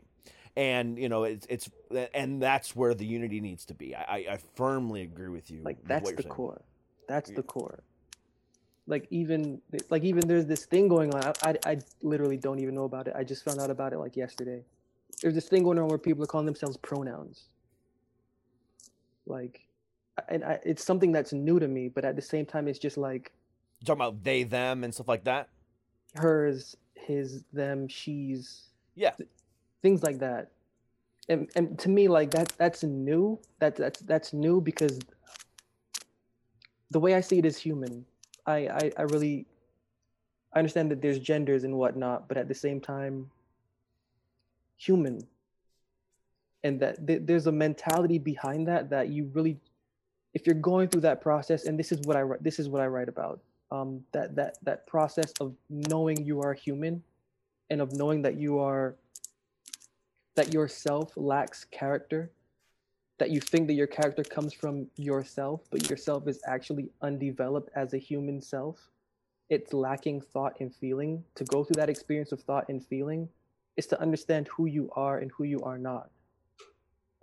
[0.57, 1.69] And you know, it's it's
[2.13, 3.95] and that's where the unity needs to be.
[3.95, 5.63] I, I- firmly agree with you.
[5.63, 6.35] like that's the saying.
[6.35, 6.61] core
[7.07, 7.37] that's Yeah.
[7.37, 7.83] the core
[8.87, 12.75] like even like even there's this thing going on I, I i literally don't even
[12.75, 14.63] know about it i just found out about it like yesterday
[15.21, 17.45] there's this thing going on where people are calling themselves pronouns
[19.27, 19.61] like
[20.29, 22.97] and I, it's something that's new to me but at the same time it's just
[22.97, 23.31] like
[23.81, 25.49] You talking about they, them, and stuff like that.
[26.15, 26.75] hers
[27.05, 29.13] his them she's Yeah.
[29.81, 30.51] things like that.
[31.27, 33.39] And and to me like that that's new.
[33.59, 34.99] That that's that's new because
[36.91, 38.05] the way i see it is human.
[38.45, 39.45] I i, I really
[40.53, 43.29] i understand that there's genders and whatnot but at the same time
[44.77, 45.27] human.
[46.63, 49.57] And that th- there's a mentality behind that that you really
[50.33, 52.81] if you're going through that process and this is what i write this is what
[52.81, 53.39] i write about
[53.71, 57.03] um, that that that process of knowing you are human
[57.69, 58.95] and of knowing that you are
[60.35, 62.31] that yourself lacks character
[63.17, 67.93] that you think that your character comes from yourself but yourself is actually undeveloped as
[67.93, 68.89] a human self
[69.49, 71.23] it's lacking thought and feeling.
[71.35, 73.27] To go through that experience of thought and feeling
[73.77, 76.09] is to understand who you are and who you are not.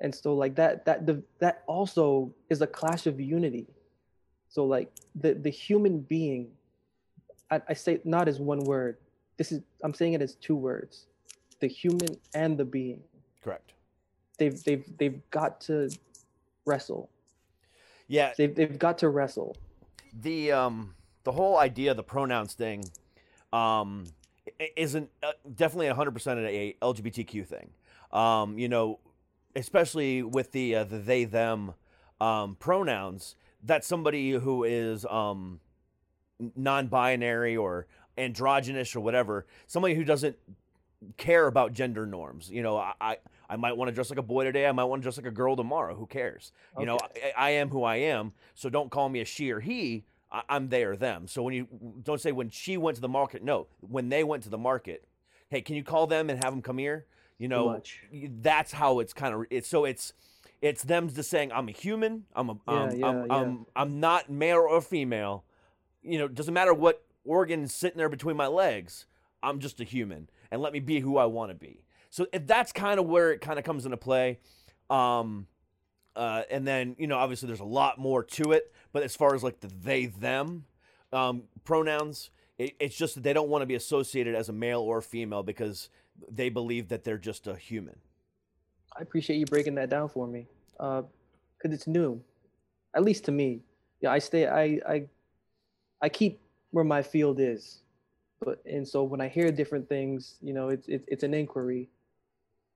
[0.01, 3.67] And so like that that the, that also is a clash of unity
[4.57, 6.49] so like the the human being
[7.51, 8.97] I, I say not as one word.
[9.37, 11.05] This is i'm saying it as two words
[11.61, 13.03] the human and the being.
[13.45, 13.75] Correct.
[14.39, 15.91] they've they've they've got to
[16.65, 17.11] wrestle.
[18.09, 18.33] Yeah.
[18.39, 19.57] they've, they've got to wrestle.
[20.23, 20.95] The um
[21.25, 22.83] the whole idea of the pronouns thing
[23.53, 24.07] um
[24.75, 27.69] isn't uh, definitely 100% a lgbtq thing.
[28.11, 29.01] Um you know
[29.55, 31.75] especially with the uh, the they them
[32.23, 33.37] um pronouns
[33.67, 35.61] that's somebody who is um
[36.55, 37.87] non-binary or
[38.19, 40.37] androgynous or whatever somebody who doesn't
[41.17, 43.17] care about gender norms you know i i,
[43.49, 45.27] I might want to dress like a boy today i might want to dress like
[45.27, 46.53] a girl tomorrow who cares?
[46.79, 49.61] You know I, I am who i am so don't call me a she or
[49.61, 51.29] he I, i'm they or them.
[51.29, 51.69] So when you
[52.03, 55.05] don't say when she went to the market no when they went to the market
[55.49, 57.07] hey can you call them and have them come here?
[57.39, 57.67] You know
[58.41, 60.15] that's how it's kind of it's so it's
[60.63, 63.35] it's them just saying i'm a human i'm a Yeah, um, yeah, I'm, yeah.
[63.35, 65.45] I'm i'm not male or female
[66.03, 69.07] you know doesn't matter what organ is sitting there between my legs
[69.43, 72.47] i'm just a human and let me be who i want to be so if
[72.47, 74.39] that's kind of where it kind of comes into play
[74.91, 75.47] um
[76.15, 79.35] uh, and then you know obviously there's a lot more to it but as far
[79.35, 80.65] as like the they them
[81.13, 84.81] um, pronouns It, it's just that they don't want to be associated as a male
[84.81, 85.91] or female because
[86.31, 87.97] they believe that they're just a human.
[88.95, 91.07] I appreciate you breaking that down for me, because
[91.65, 92.21] it's new,
[92.95, 93.61] at least to me.
[94.01, 94.47] Yeah, I stay.
[94.47, 95.07] I I
[96.03, 97.81] I keep where my field is,
[98.41, 101.89] but and so when I hear different things, you know, it's it's it's an inquiry,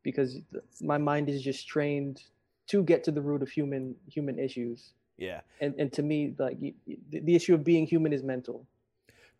[0.02, 0.38] because
[0.80, 2.22] my mind is just trained
[2.68, 6.56] to get to the root of human human issues, Yeah, and and to me, like
[6.60, 8.66] y- y- the, the issue of being human is mental.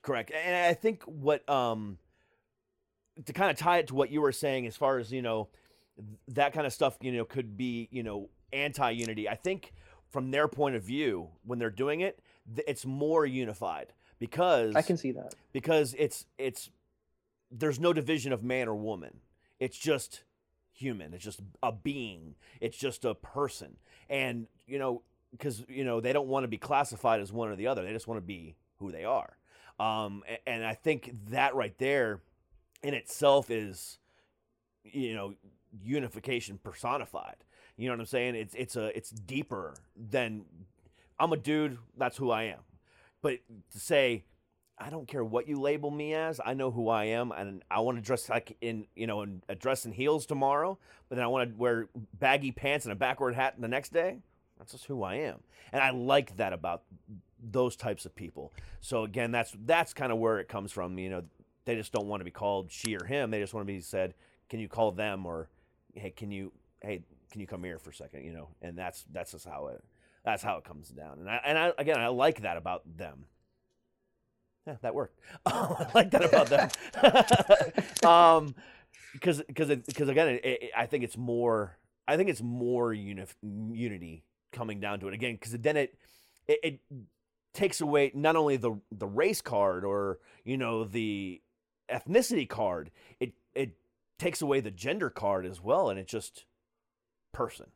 [0.03, 0.31] correct.
[0.33, 1.99] And I think what um
[3.27, 5.49] to kind of tie it to what you were saying as far as you know
[6.29, 9.29] that kind of stuff you know could be you know anti-unity.
[9.29, 9.73] I think
[10.11, 12.19] from their point of view when they're doing it,
[12.67, 15.35] it's more unified because I can see that.
[15.53, 16.71] because it's it's
[17.51, 19.19] there's no division of man or woman.
[19.59, 20.25] It's just
[20.73, 21.13] human.
[21.15, 22.35] It's just a being.
[22.61, 23.77] It's just a person.
[24.09, 27.57] And you know, because you know they don't want to be classified as one or
[27.57, 27.83] the other.
[27.85, 29.37] They just want to be who they are.
[29.79, 32.21] Um, a- and I think that right there,
[32.83, 33.99] in itself, is
[34.85, 35.35] you know
[35.83, 37.37] unification personified.
[37.77, 38.35] You know what I'm saying?
[38.35, 40.45] It's it's a it's deeper than
[41.19, 41.79] I'm a dude.
[41.97, 42.61] That's who I am.
[43.23, 43.39] But
[43.73, 44.25] to say
[44.81, 46.41] I don't care what you label me as.
[46.45, 49.43] I know who I am, and I want to dress like in you know in
[49.49, 50.79] a dress and heels tomorrow.
[51.09, 54.19] But then I want to wear baggy pants and a backward hat the next day.
[54.59, 55.41] That's just who I am,
[55.73, 56.83] and I like that about
[57.43, 58.53] those types of people.
[58.81, 60.99] So again, that's that's kind of where it comes from.
[60.99, 61.23] You know,
[61.67, 63.31] they just don't want to be called she or him.
[63.31, 64.15] They just want to be said,
[64.49, 65.51] "Can you call them?" or
[65.95, 68.25] "Hey, can you hey can you come here for a second?
[68.25, 69.83] You know, and that's that's just how it
[70.25, 71.19] that's how it comes down.
[71.21, 73.27] And I and I again I like that about them.
[74.67, 75.19] Yeah, that worked.
[75.47, 78.09] Oh, I like that about them.
[78.11, 78.55] um,
[79.13, 81.77] because because because again, it, it, I think it's more.
[82.07, 85.35] I think it's more unif- unity coming down to it again.
[85.35, 85.95] Because then it,
[86.47, 86.81] it it
[87.55, 91.41] takes away not only the the race card or you know the
[91.91, 92.91] ethnicity card.
[93.19, 93.77] It it
[94.21, 96.45] takes away the gender card as well, and it's just
[97.33, 97.67] person.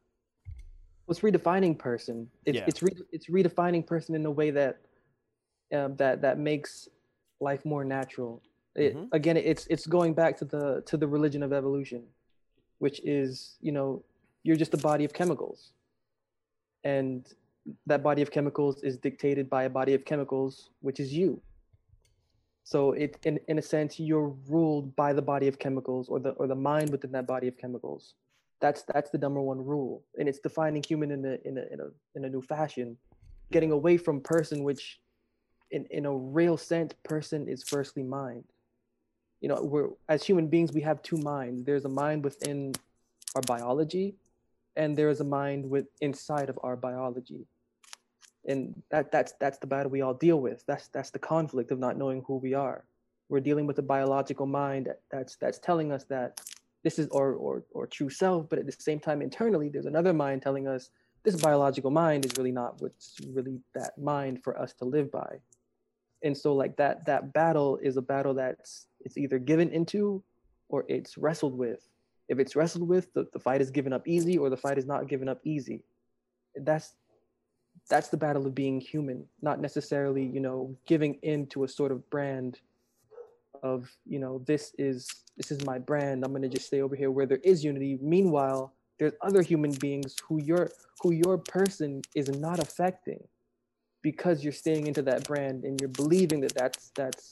[1.06, 2.30] What's redefining person?
[2.44, 2.64] It's Yeah.
[2.66, 4.78] it's re, it's redefining person in a way that
[5.72, 6.88] um, that that makes
[7.40, 8.42] life more natural.
[8.76, 9.08] It, Mhm.
[9.12, 12.06] Again, it's it's going back to the to the religion of evolution,
[12.78, 14.02] which is you know
[14.42, 15.72] you're just a body of chemicals,
[16.84, 17.32] and
[17.86, 21.40] that body of chemicals is dictated by a body of chemicals, which is you.
[22.64, 26.30] So it in in a sense you're ruled by the body of chemicals or the
[26.30, 28.14] or the mind within that body of chemicals.
[28.60, 31.80] That's that's the number one rule, and it's defining human in a in a in
[31.80, 32.96] a in a new fashion,
[33.52, 35.00] getting away from person, which,
[35.70, 38.44] in in a real sense, person is firstly mind.
[39.42, 41.64] You know, we're as human beings we have two minds.
[41.64, 42.72] There's a mind within
[43.36, 44.14] our biology,
[44.74, 47.46] and there is a mind with inside of our biology.
[48.46, 50.64] And that that's that's the battle we all deal with.
[50.66, 52.84] That's that's the conflict of not knowing who we are.
[53.28, 56.40] We're dealing with a biological mind that's that's telling us that
[56.84, 60.12] this is or or or true self but at the same time internally there's another
[60.12, 60.90] mind telling us
[61.24, 65.40] this biological mind is really not what's really that mind for us to live by
[66.22, 70.22] and so like that that battle is a battle that's it's either given into
[70.68, 71.88] or it's wrestled with
[72.28, 74.86] if it's wrestled with the, the fight is given up easy or the fight is
[74.86, 75.82] not given up easy
[76.56, 76.94] that's
[77.88, 81.92] that's the battle of being human not necessarily you know giving in to a sort
[81.92, 82.58] of brand
[83.64, 86.22] of you know this is this is my brand.
[86.22, 87.98] I'm to just stay over here where there is unity.
[88.00, 90.70] Meanwhile there's other human beings who your
[91.00, 93.22] who your person is not affecting
[94.02, 97.30] because you're staying into that brand and you're believing that that's that's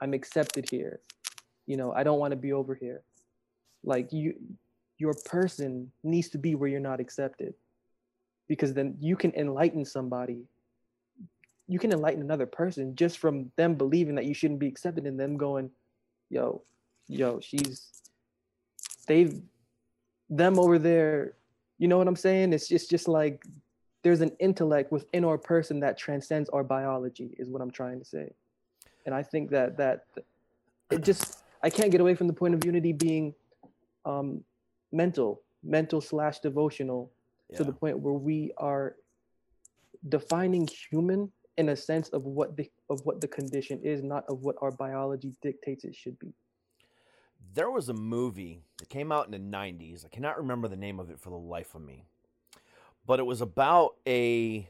[0.00, 1.00] i'm accepted here.
[1.66, 3.02] You know i don't want to be over here.
[3.84, 4.34] Like you
[4.98, 7.54] your person needs to be where you're not accepted
[8.48, 10.44] because then you can enlighten somebody.
[11.68, 15.20] You can enlighten another person just from them believing that you shouldn't be accepted and
[15.20, 15.70] them going
[16.30, 16.62] yo
[17.08, 17.88] yo she's
[19.06, 19.40] they've
[20.28, 21.34] them over there
[21.78, 22.52] you know what i'm saying?
[22.52, 23.44] It's just just like
[24.02, 28.04] there's an intellect within our person that transcends our biology is what i'm trying to
[28.04, 28.32] say.
[29.06, 30.06] And i think that that
[30.90, 33.34] it just i can't get away from the point of unity being
[34.04, 34.42] um
[34.92, 37.10] mental mental slash devotional
[37.56, 38.96] to the point where we are
[40.08, 44.42] defining human in a sense of what the of what the condition is not of
[44.42, 46.32] what our biology dictates it should be
[47.54, 50.04] There was a movie that came out in the 90s.
[50.04, 52.04] I cannot remember the name of it for the life of me.
[53.06, 54.68] But it was about a,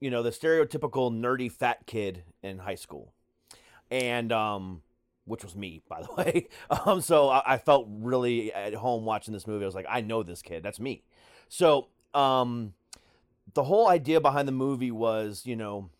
[0.00, 3.12] you know, the stereotypical nerdy fat kid in high school.
[3.90, 4.82] And, um,
[5.24, 6.48] which was me, by the way.
[6.68, 9.64] Um, so I, I felt really at home watching this movie.
[9.64, 10.62] I was like, I know this kid.
[10.62, 11.04] That's me.
[11.48, 12.74] So, um,
[13.54, 15.90] the whole idea behind the movie was, you know,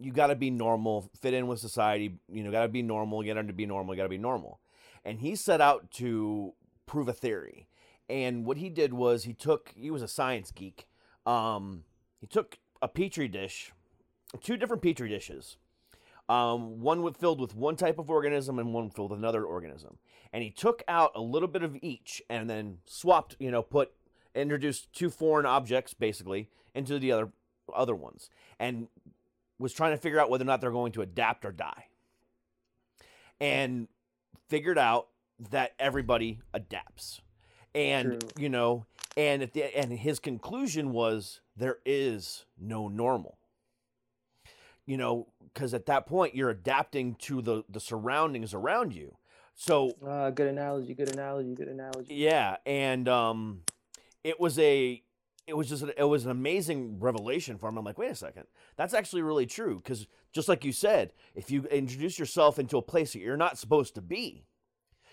[0.00, 2.18] you got to be normal, fit in with society.
[2.32, 3.24] You know, got to be normal.
[3.24, 3.96] You got to be normal.
[3.96, 4.60] Got to be normal.
[5.04, 6.54] And he set out to
[6.86, 7.66] prove a theory.
[8.08, 9.72] And what he did was he took.
[9.76, 10.86] He was a science geek.
[11.26, 11.84] Um,
[12.20, 13.72] he took a petri dish,
[14.42, 15.56] two different petri dishes.
[16.28, 19.98] Um, one filled with one type of organism and one filled with another organism.
[20.32, 23.92] And he took out a little bit of each and then swapped, you know, put
[24.40, 27.28] introduced two foreign objects basically into the other
[27.74, 28.88] other ones and
[29.58, 31.86] was trying to figure out whether or not they're going to adapt or die.
[33.40, 33.88] And
[34.48, 35.08] figured out
[35.50, 37.20] that everybody adapts.
[37.74, 38.30] And True.
[38.38, 38.86] you know,
[39.16, 43.38] and at the and his conclusion was there is no normal.
[44.86, 49.16] You know, because at that point you're adapting to the the surroundings around you.
[49.54, 50.94] So Uh, good analogy.
[50.94, 51.54] Good analogy.
[51.54, 52.14] Good analogy.
[52.14, 53.62] yeah, and um,
[54.24, 55.02] it was a,
[55.46, 57.78] it was just, it was an amazing revelation for him.
[57.78, 58.44] I'm like, wait a second,
[58.76, 62.82] that's actually really true because just like you said, if you introduce yourself into a
[62.82, 64.44] place that you're not supposed to be,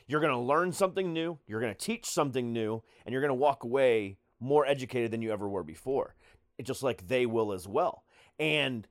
[0.08, 4.18] you're gonna learn something new, you're gonna teach something new, and you're gonna walk away
[4.40, 6.16] more educated than you ever were before.
[6.58, 8.04] It's just like they will as well,
[8.40, 8.88] and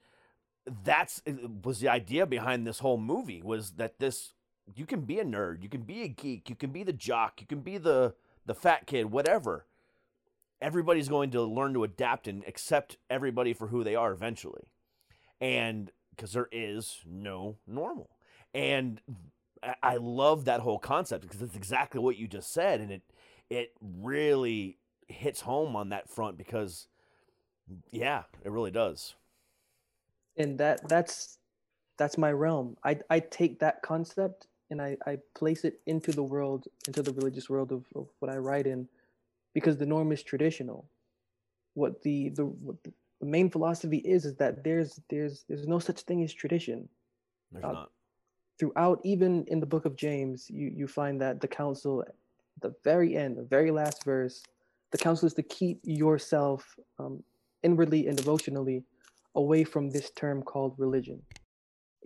[0.83, 1.23] that's
[1.63, 4.35] was the idea behind this whole movie was that this
[4.75, 7.41] you can be a nerd, you can be a geek, you can be the jock,
[7.41, 8.15] you can be the
[8.47, 9.67] the fat kid, whatever.
[10.63, 14.69] Everybody's going to learn to adapt and accept everybody for who they are eventually.
[15.41, 18.11] And because there is no normal.
[18.55, 19.01] And
[19.63, 23.03] I- love that whole concept because it's exactly what you just said and it
[23.51, 24.79] it really
[25.09, 26.89] hits home on that front because
[27.93, 29.15] yeah, it really does.
[30.37, 31.39] and that that's
[31.99, 36.23] that's my realm i i take that concept and i i place it into the
[36.23, 38.89] world into the religious world of, of what i write in
[39.55, 40.89] because the norm is traditional.
[41.75, 42.93] What the the what the
[43.27, 46.89] main philosophy is is that there's there's there's no such thing as tradition.
[47.53, 47.91] There's Uh, not.
[48.59, 52.05] throughout even in the book of james you you find that the counsel
[52.61, 54.43] the very end the very last verse
[54.93, 57.23] the counsel is to keep yourself um,
[57.65, 58.85] inwardly and devotionally
[59.35, 61.21] away from this term called religion.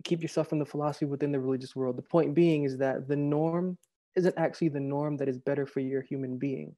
[0.05, 1.99] Keep yourself from the philosophy within the religious world.
[1.99, 3.77] The point being is that the norm
[4.17, 6.75] isn't actually the norm that is better for your human being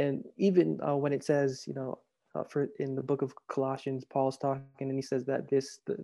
[0.00, 1.98] and even uh, when it says you know
[2.34, 5.96] uh, for in the book of colossians paul's talking and he says that this the,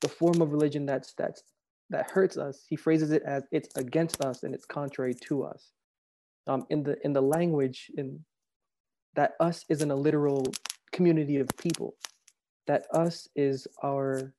[0.00, 1.42] the form of religion that's that's
[1.90, 5.72] that hurts us he phrases it as it's against us and it's contrary to us.
[6.46, 8.24] Um, in the in the language in
[9.14, 10.44] that us isn't a literal
[10.92, 11.94] community of people.
[12.66, 14.32] That us is our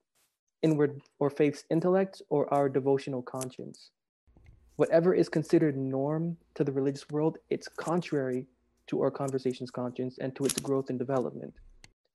[0.61, 3.91] inward or faith's intellect or our devotional conscience.
[4.75, 8.47] Whatever is considered norm to the religious world it's contrary
[8.87, 11.53] to our conversations conscience and to its growth and development.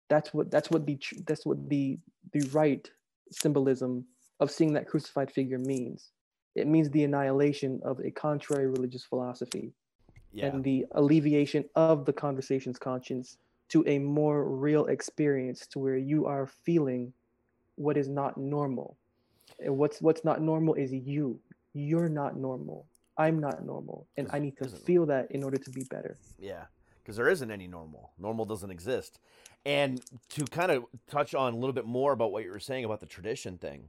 [0.09, 1.99] That's what that's what the that's what the
[2.33, 2.89] the right
[3.31, 4.05] symbolism
[4.41, 6.11] of seeing that crucified figure means.
[6.57, 9.73] It means the annihilation of a contrary religious philosophy
[10.33, 10.47] Yeah.
[10.47, 16.27] and the alleviation of the conversations conscience to a more real experience to where you
[16.27, 17.13] are feeling
[17.77, 18.97] what is not normal.
[19.61, 21.41] And what's what's not normal is you.
[21.73, 22.87] You're not normal
[23.17, 26.65] i'm not normal and i need to feel that in order to be better Yeah,
[27.03, 28.11] because there isn't any normal.
[28.19, 29.19] Normal doesn't exist.
[29.67, 30.01] And
[30.31, 33.01] to kind of touch on a little bit more about what you were saying about
[33.01, 33.89] the tradition thing,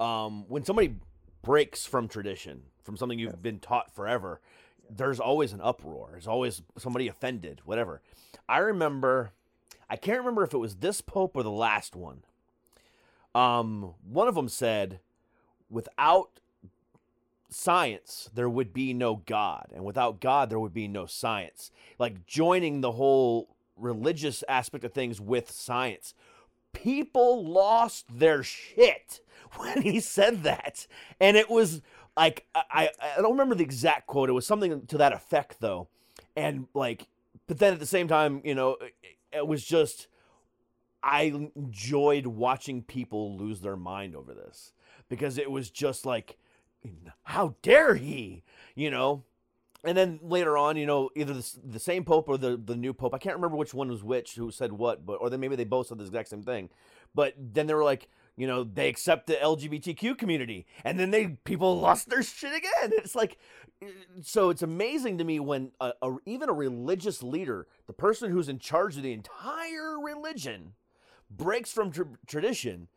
[0.00, 0.96] um, when somebody
[1.42, 4.40] breaks from tradition, from something you've been taught forever,
[4.90, 6.08] there's always an uproar.
[6.12, 8.02] There's always somebody offended, whatever.
[8.48, 9.30] I remember,
[9.88, 12.24] I can't remember if it was this pope or the last one.
[13.34, 15.00] Um, one of them said,
[15.70, 16.40] without
[17.54, 19.68] science, there would be no God.
[19.74, 21.70] And without God, there would be no science.
[21.98, 26.14] Like joining the whole religious aspect of things with science.
[26.72, 29.20] People lost their shit
[29.56, 30.86] when he said that.
[31.20, 31.82] And it was
[32.16, 34.28] like, I, I don't remember the exact quote.
[34.28, 35.88] It was something to that effect, though.
[36.36, 37.08] And like,
[37.46, 38.94] but then at the same time, you know, it,
[39.32, 40.08] it was just,
[41.02, 44.72] I enjoyed watching people lose their mind over this
[45.08, 46.38] because it was just like,
[47.24, 48.42] how dare he
[48.74, 49.24] you know?
[49.84, 52.94] And then later on you know either the, the same pope or the, the new
[52.94, 55.56] pope i can't remember which one was which who said what but or then maybe
[55.56, 56.70] they both said the exact same thing.
[57.14, 61.36] But then they were like you know they accept the lgbtq community and then they
[61.44, 62.92] people lost their shit again.
[63.04, 63.38] It's like
[64.22, 68.48] so it's amazing to me when a, a, even a religious leader the person who's
[68.48, 70.72] in charge of the entire religion
[71.30, 72.88] breaks from tr- tradition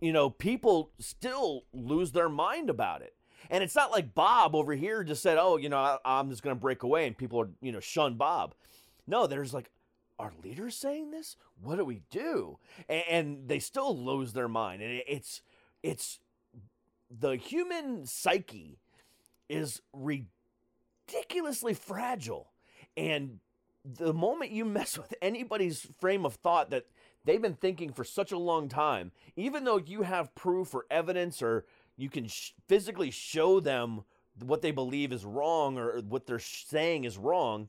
[0.00, 3.14] you know, people still lose their mind about it.
[3.50, 6.42] And it's not like Bob over here just said, "Oh, you know, I, I'm just
[6.42, 8.54] going to break away," and people are, you know, shun Bob.
[9.06, 9.70] No, there's like
[10.18, 11.36] our leaders saying this?
[11.62, 12.58] What do we do?
[12.88, 14.82] And, and they still lose their mind.
[14.82, 15.42] And it, it's
[15.82, 16.20] it's
[17.10, 18.78] the human psyche
[19.48, 22.52] is ridiculously fragile.
[22.96, 23.38] And
[23.84, 26.86] the moment you mess with anybody's frame of thought that
[27.26, 31.42] they've been thinking for such a long time, even though you have proof or evidence
[31.42, 31.66] or
[31.96, 34.04] you can sh- physically show them
[34.44, 37.68] what they believe is wrong or what they're saying is wrong,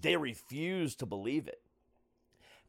[0.00, 1.60] they refuse to believe it.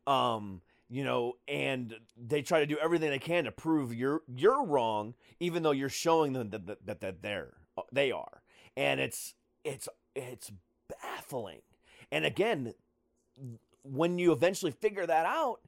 [0.07, 4.63] Um, you know, and they try to do everything they can to prove you're you're
[4.63, 7.53] wrong, even though you're showing them that that, that, that they're
[7.91, 8.43] they are,
[8.77, 10.51] and it's it's it's
[11.01, 11.61] baffling.
[12.11, 12.75] And again,
[13.81, 15.59] when you eventually figure that out,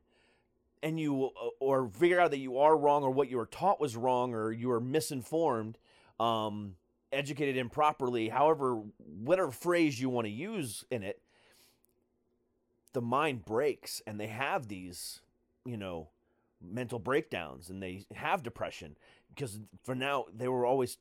[0.84, 3.96] and you or figure out that you are wrong or what you were taught was
[3.96, 5.78] wrong or you were misinformed,
[6.20, 6.76] um,
[7.12, 11.22] educated improperly, however, whatever phrase you want to use in it,
[12.94, 15.22] the mind breaks and they have these,
[15.66, 16.10] you know,
[16.62, 18.98] mental breakdowns and they have depression
[19.30, 20.98] because for now they were always,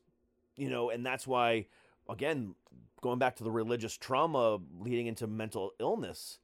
[0.55, 1.65] you know, and that's why,
[2.09, 2.53] again,
[3.01, 6.39] going back to the religious trauma leading into mental illness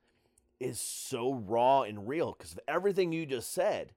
[0.64, 3.92] is so raw and real because everything you just said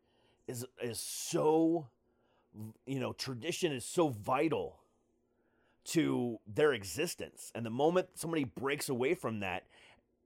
[0.48, 1.86] is is so
[2.86, 4.80] you know tradition is so vital
[5.84, 7.52] to their existence.
[7.54, 9.64] And the moment somebody breaks away from that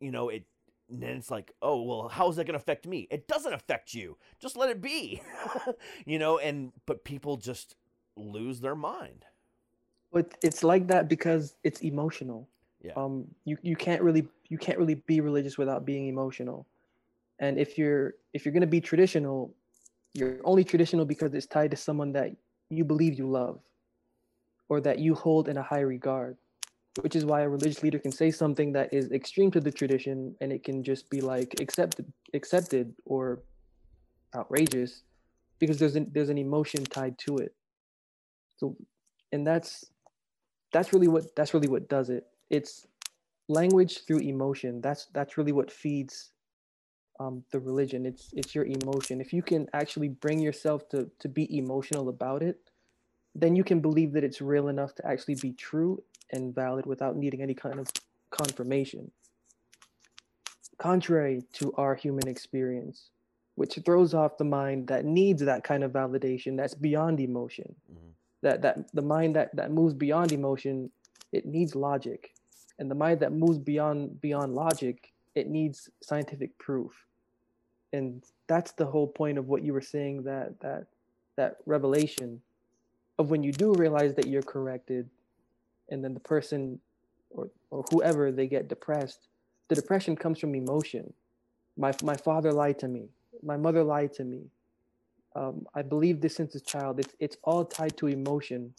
[0.01, 0.45] you know it
[0.89, 3.07] then it's like oh well how's that going to affect me?
[3.11, 4.17] It doesn't affect you.
[4.41, 5.23] Just let it be.
[6.07, 7.77] You know and but people just
[8.17, 9.27] lose their mind.
[10.11, 12.49] But it's like that because it's emotional.
[12.83, 12.93] Yeah.
[12.97, 16.67] Um you, you can't really you can't really be religious without being emotional.
[17.39, 19.55] And if you're if you're going to be traditional
[20.13, 22.33] you're only traditional because it's tied to someone that
[22.69, 23.61] you believe you love
[24.69, 26.37] or that you hold in a high regard
[27.03, 30.35] which is why a religious leader can say something that is extreme to the tradition
[30.41, 33.43] and it can just be like accepted accepted or
[34.35, 35.03] outrageous
[35.59, 37.55] because there's an, there's an emotion tied to it.
[38.57, 38.77] So
[39.33, 39.85] and that's
[40.73, 42.27] that's really what that's really what does it.
[42.49, 42.87] It's
[43.51, 46.31] language through emotion that's that's really what feeds
[47.21, 48.07] um, the religion.
[48.07, 49.21] It's it's your emotion.
[49.21, 52.59] If you can actually bring yourself to to be emotional about it
[53.35, 57.17] then you can believe that it's real enough to actually be true and valid without
[57.17, 57.87] needing any kind of
[58.31, 59.11] confirmation.
[60.79, 63.11] Contrary to our human experience
[63.57, 67.75] which throws off the mind that needs that kind of validation that's beyond emotion.
[67.93, 68.11] Mhm.
[68.43, 70.91] that that the mind that that moves beyond emotion
[71.33, 72.33] it needs logic
[72.81, 77.07] and the mind that moves beyond beyond logic it needs scientific proof.
[77.93, 80.87] And that's the whole point of what you were saying that that
[81.37, 82.41] that revelation
[83.19, 85.09] of when you do realize that you're corrected
[85.91, 86.81] and then the person
[87.31, 89.29] or or whoever they get depressed
[89.69, 91.13] the depression comes from emotion.
[91.77, 93.11] My my father lied to me.
[93.43, 94.43] My mother lied to me.
[95.37, 96.99] Um, i believe this since a child.
[96.99, 98.75] It's it's all tied to emotion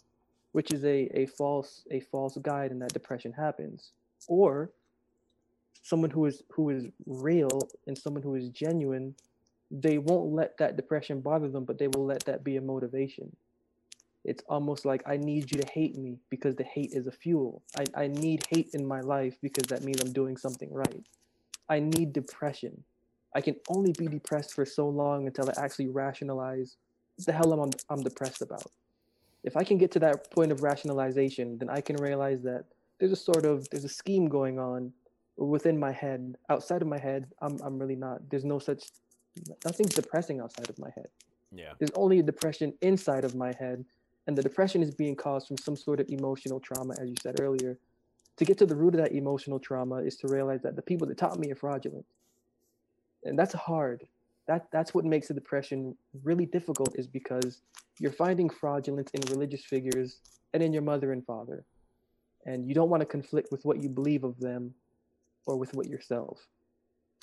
[0.52, 3.92] which is a, a false a false guide and that depression happens.
[4.28, 4.70] Or
[5.82, 9.14] someone who is who is real and someone who is genuine
[9.70, 13.34] they won't let that depression bother them but they will let that be a motivation.
[14.24, 17.62] It's almost like i need you to hate me because the hate is a fuel.
[17.76, 21.04] I, I need hate in my life because that means i'm doing something right.
[21.68, 22.84] I need depression.
[23.34, 26.76] I can only be depressed for so long until i actually rationalize
[27.26, 28.70] the hell i'm, I'm depressed about
[29.44, 32.64] if I can get to that point of rationalization, then I can realize that
[32.98, 34.92] there's a sort of there's a scheme going on
[35.36, 36.36] within my head.
[36.48, 38.30] Outside of my head, I'm I'm really not.
[38.30, 38.84] There's no such
[39.64, 41.08] nothing's depressing outside of my head.
[41.50, 43.84] yeah There's only a depression inside of my head,
[44.26, 47.40] and the depression is being caused from some sort of emotional trauma, as you said
[47.40, 47.78] earlier.
[48.38, 51.06] To get to the root of that emotional trauma is to realize that the people
[51.08, 52.06] that taught me are fraudulent,
[53.24, 54.06] and that's hard.
[54.46, 57.60] That that's what makes the depression really difficult, is because
[57.98, 60.18] you're finding fraudulence in religious figures
[60.52, 61.64] and in your mother and father,
[62.44, 64.74] and you don't want to conflict with what you believe of them,
[65.46, 66.46] or with what yourself.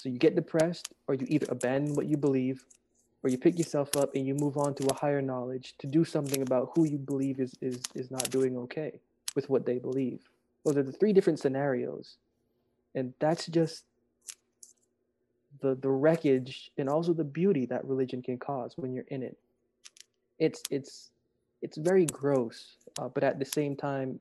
[0.01, 2.65] So you get depressed, or you either abandon what you believe,
[3.22, 6.05] or you pick yourself up and you move on to a higher knowledge to do
[6.05, 9.01] something about who you believe is is is not doing okay
[9.36, 10.22] with what they believe.
[10.63, 12.15] Those are the three different scenarios,
[12.95, 13.84] and that's just
[15.62, 19.38] the the wreckage and also the beauty that religion can cause when you're in it.
[20.39, 21.12] It's it's
[21.62, 24.20] it's very gross, uh, but at the same time,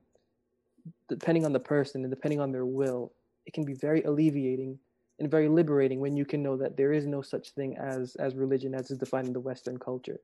[1.08, 3.12] depending on the person and depending on their will,
[3.46, 4.78] it can be very alleviating
[5.20, 8.34] and very liberating when you can know that there is no such thing as as
[8.34, 10.20] religion as is defined in the Western culture,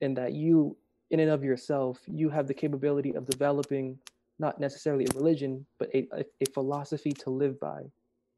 [0.00, 0.76] and that you,
[1.10, 3.98] in and of yourself, you have the capability of developing
[4.38, 7.82] not necessarily a religion, but a, a, a philosophy to live by,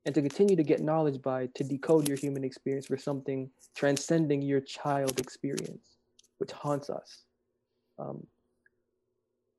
[0.05, 4.43] and to continue to get knowledge by to decode your human experience for something transcending
[4.43, 5.97] your child experience,
[6.39, 7.23] which haunts us
[7.99, 8.27] um,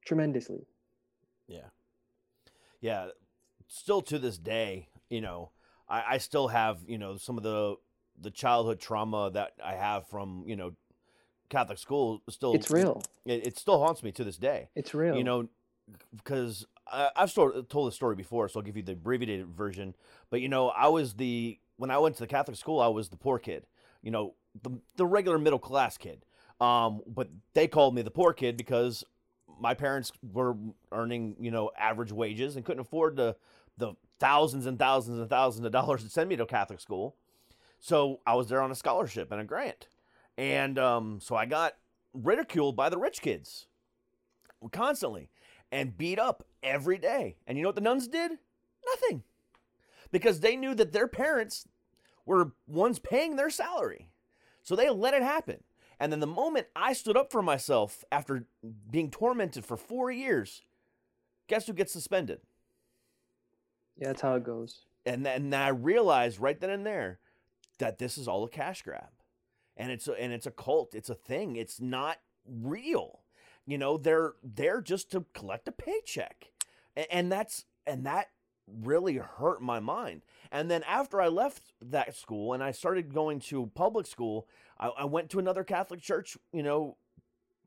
[0.06, 0.66] tremendously.
[1.48, 1.70] Yeah.
[2.82, 3.08] Yeah.
[3.68, 5.52] Still to this day, you know,
[5.88, 7.76] I, I still have, you know, some of the
[8.20, 10.74] the childhood trauma that I have from, you know,
[11.50, 13.02] Catholic school still It's real.
[13.26, 14.70] It, it still haunts me to this day.
[14.76, 15.16] It's real.
[15.16, 15.48] You know,
[16.16, 19.96] because I, I've sort told the story before, so I'll give you the abbreviated version.
[20.30, 23.10] But you know, I was the when I went to the Catholic school, I was
[23.10, 23.66] the poor kid.
[24.02, 26.26] You know, the the regular middle class kid.
[26.62, 29.04] Um, but they called me the poor kid because
[29.60, 30.56] my parents were
[30.92, 33.36] earning you know average wages and couldn't afford the
[33.78, 37.16] the thousands and thousands and thousands of dollars to send me to Catholic school.
[37.80, 39.88] So I was there on a scholarship and a grant,
[40.38, 41.74] and um, so I got
[42.14, 43.68] ridiculed by the rich kids
[44.72, 45.30] constantly
[45.74, 47.36] and beat up every day.
[47.48, 48.32] And you know what the nuns did?
[48.86, 49.24] Nothing.
[50.12, 51.68] Because they knew that their parents
[52.26, 54.10] were ones paying their salary.
[54.62, 55.64] So they let it happen.
[56.00, 58.46] And then the moment I stood up for myself after
[58.92, 60.62] being tormented for four years,
[61.48, 62.40] guess who gets suspended?
[63.98, 64.86] yeah, that's how it goes.
[65.06, 67.20] And then I realized right then and there
[67.80, 69.10] that this is all a cash grab.
[69.76, 70.94] And it's a, and it's a cult.
[70.94, 71.56] It's a thing.
[71.56, 73.23] It's not real.
[73.66, 76.52] You know, they're they're just to collect a paycheck.
[76.96, 78.30] And, and that's and that
[78.68, 80.22] really hurt my mind.
[80.52, 84.48] And then after I left that school and I started going to public school,
[84.80, 86.98] I, I went to another Catholic church, you know,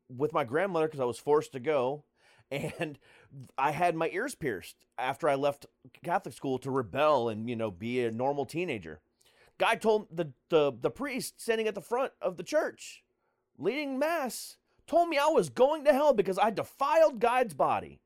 [0.09, 2.03] with my grandmother because I was forced to go.
[2.49, 2.97] And
[3.57, 5.65] I had my ears pierced after I left
[6.01, 9.01] Catholic school to rebel and, you know, be a normal teenager.
[9.57, 13.03] Guy told the, the, the priest standing at the front of the church,
[13.57, 14.55] leading mass,
[14.87, 17.99] told me I was going to hell because I defiled God's body.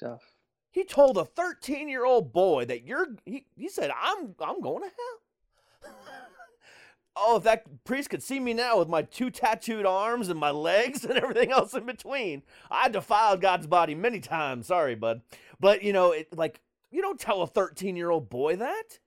[0.00, 0.34] Tough.
[0.70, 4.82] He told a 13 year old boy that you're, he, he said, I'm, I'm going
[4.82, 5.92] to hell.
[7.16, 10.50] oh, if that priest could see me now with my two tattooed arms and my
[10.50, 14.66] legs and everything else in between, I defiled God's body many times.
[14.66, 15.22] Sorry, bud.
[15.60, 16.60] But, you know, it, like,
[16.90, 18.98] you don't tell a 13 year old boy that.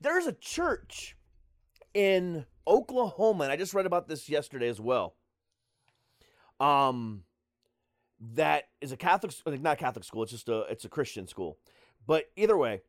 [0.00, 1.16] There's a church
[1.92, 5.14] in Oklahoma, and I just read about this yesterday as well.
[6.64, 7.24] Um,
[8.34, 10.22] that is a Catholic, not Catholic school.
[10.22, 11.58] It's just a, it's a Christian school.
[12.06, 12.80] But either way,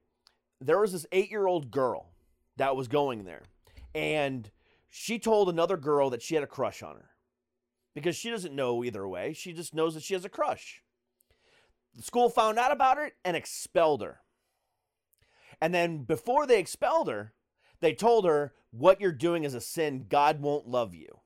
[0.62, 2.12] there was this eight year old girl
[2.58, 3.44] that was going there,
[3.94, 4.50] and
[4.88, 7.10] she told another girl that she had a crush on her
[7.94, 9.34] because she doesn't know either way.
[9.34, 10.82] She just knows that she has a crush.
[11.96, 14.22] The school found out about it and expelled her.
[15.62, 17.34] And then before they expelled her,
[17.82, 20.06] they told her, What you're doing is a sin.
[20.08, 21.20] God won't love you.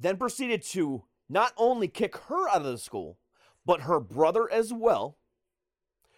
[0.00, 3.18] Then proceeded to not only kick her out of the school,
[3.66, 5.18] but her brother as well,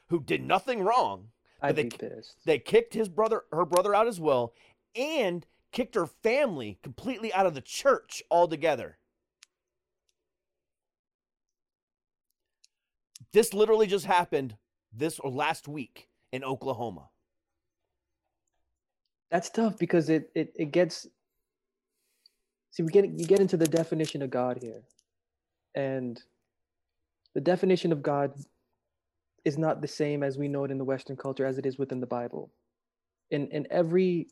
[0.08, 1.28] who did nothing wrong.
[1.62, 2.36] I'd they, be pissed.
[2.44, 4.54] They kicked his brother, her brother out as well,
[4.94, 8.98] and kicked her family completely out of the church altogether.
[13.32, 14.56] This literally just happened
[14.92, 17.10] this or last week in Oklahoma.
[19.30, 21.06] That's tough because it it, it gets
[22.70, 24.82] see we get you get into the definition of God here.
[25.74, 26.20] And
[27.34, 28.32] the definition of God
[29.44, 31.78] is not the same as we know it in the Western culture as it is
[31.78, 32.50] within the Bible.
[33.30, 34.28] In in every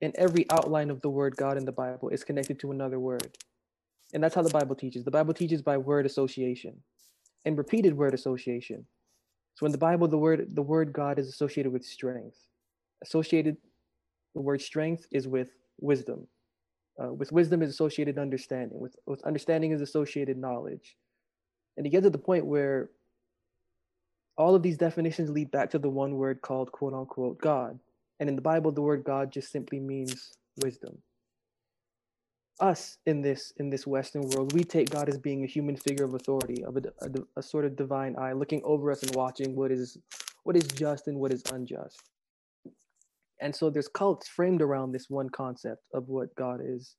[0.00, 3.36] in every outline of the word God in the Bible is connected to another word.
[4.12, 5.04] And that's how the Bible teaches.
[5.04, 6.82] The Bible teaches by word association
[7.44, 8.86] and repeated word association.
[9.54, 12.38] So in the Bible, the word the word God is associated with strength.
[13.02, 13.56] Associated
[14.34, 15.48] the word strength is with
[15.80, 16.26] wisdom.
[17.02, 18.78] Uh, with wisdom is associated understanding.
[18.78, 20.96] With, with understanding is associated knowledge.
[21.76, 22.90] And you get to the point where
[24.36, 27.78] all of these definitions lead back to the one word called quote unquote God.
[28.18, 30.32] And in the Bible, the word God just simply means
[30.62, 30.98] wisdom.
[32.58, 36.04] Us in this in this Western world, we take God as being a human figure
[36.04, 39.56] of authority, of a, a, a sort of divine eye, looking over us and watching
[39.56, 39.96] what is
[40.42, 42.10] what is just and what is unjust.
[43.40, 46.96] And so there's cults framed around this one concept of what God is,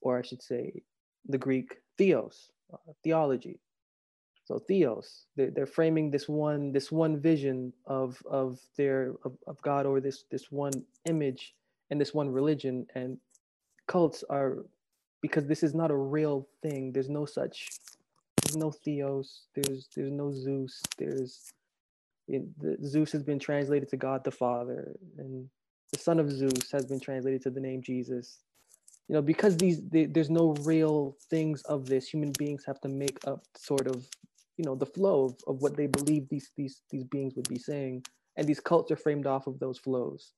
[0.00, 0.82] or I should say,
[1.26, 3.60] the Greek theos, uh, theology.
[4.44, 9.60] So theos, they're, they're framing this one this one vision of of their of, of
[9.62, 10.72] God or this this one
[11.08, 11.54] image
[11.90, 12.86] and this one religion.
[12.94, 13.18] And
[13.88, 14.58] cults are
[15.20, 16.92] because this is not a real thing.
[16.92, 17.70] There's no such.
[18.42, 19.42] There's no theos.
[19.56, 20.80] There's there's no Zeus.
[20.96, 21.52] There's
[22.28, 25.48] it, the, Zeus has been translated to God the Father, and
[25.92, 28.38] the son of Zeus has been translated to the name Jesus.
[29.08, 32.08] You know, because these they, there's no real things of this.
[32.08, 34.04] Human beings have to make up sort of,
[34.56, 37.58] you know, the flow of, of what they believe these these these beings would be
[37.58, 38.04] saying
[38.36, 40.32] and these cults are framed off of those flows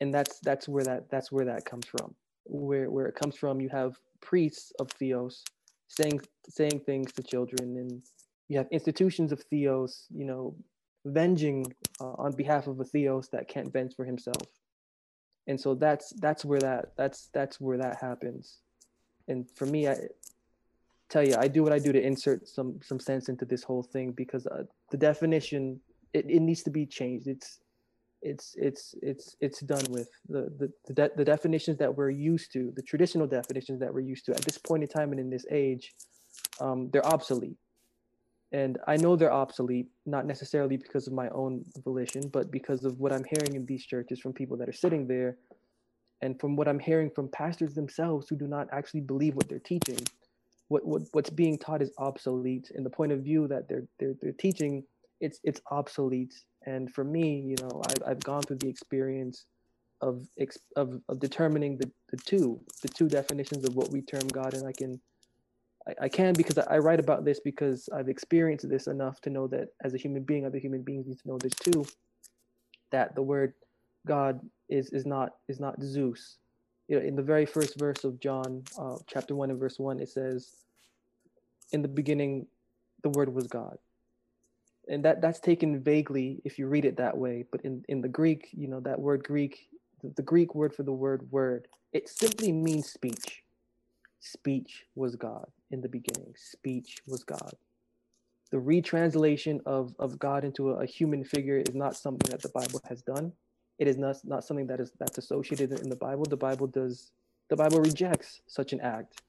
[0.00, 3.60] and that's that's where that that's where that comes from where where it comes from
[3.60, 5.42] you have priests of theos
[5.88, 8.02] saying saying things to children and
[8.48, 10.54] you have institutions of theos you know
[11.06, 14.42] venging uh, on behalf of a theos that can't venge for himself.
[15.46, 18.58] And so that's that's where that that's that's where that happens.
[19.28, 19.96] And for me i
[21.08, 23.84] tell you i do what i do to insert some some sense into this whole
[23.84, 25.80] thing because uh, the definition
[26.16, 27.26] it, it needs to be changed.
[27.26, 27.60] It's
[28.22, 32.50] it's it's it's it's done with the the the, de- the definitions that we're used
[32.52, 35.28] to the traditional definitions that we're used to at this point in time and in
[35.28, 35.92] this age
[36.60, 37.58] um, they're obsolete
[38.52, 42.98] and i know they're obsolete not necessarily because of my own volition but because of
[43.00, 45.36] what i'm hearing in these churches from people that are sitting there
[46.22, 49.58] and from what i'm hearing from pastors themselves who do not actually believe what they're
[49.58, 49.98] teaching.
[50.68, 52.72] What, what what's being taught is obsolete.
[52.74, 54.84] In the point of view that they're they're, they're teaching
[55.20, 56.34] it's it's obsolete.
[56.64, 59.44] And for me you know I've, I've gone through the experience
[60.00, 60.26] of
[60.76, 64.54] of, of determining the, the two the two definitions of what we term god.
[64.54, 65.00] And i can
[65.88, 69.30] I, I can because I, I write about this because i've experienced this enough to
[69.30, 71.84] know that as a human being other human beings need to know this too
[72.90, 73.54] that the word
[74.06, 76.38] god is is not is not zeus.
[76.88, 80.00] You know in the very first verse of john uh, chapter 1 and verse 1
[80.00, 80.50] it says
[81.72, 82.46] in the beginning
[83.02, 83.78] the word was god.
[84.88, 88.08] And that that's taken vaguely if you read it that way but in in the
[88.08, 89.68] greek you know that word greek
[90.02, 93.42] the, the greek word for the word word it simply means speech
[94.26, 96.34] speech was god in the beginning.
[96.36, 97.52] Speech was god.
[98.50, 102.50] The retranslation of of god into a, a human figure is not something that the
[102.50, 103.32] bible has done.
[103.78, 106.24] It is not not something that is that's associated in the bible.
[106.24, 107.10] The bible does
[107.48, 109.22] the bible rejects such an act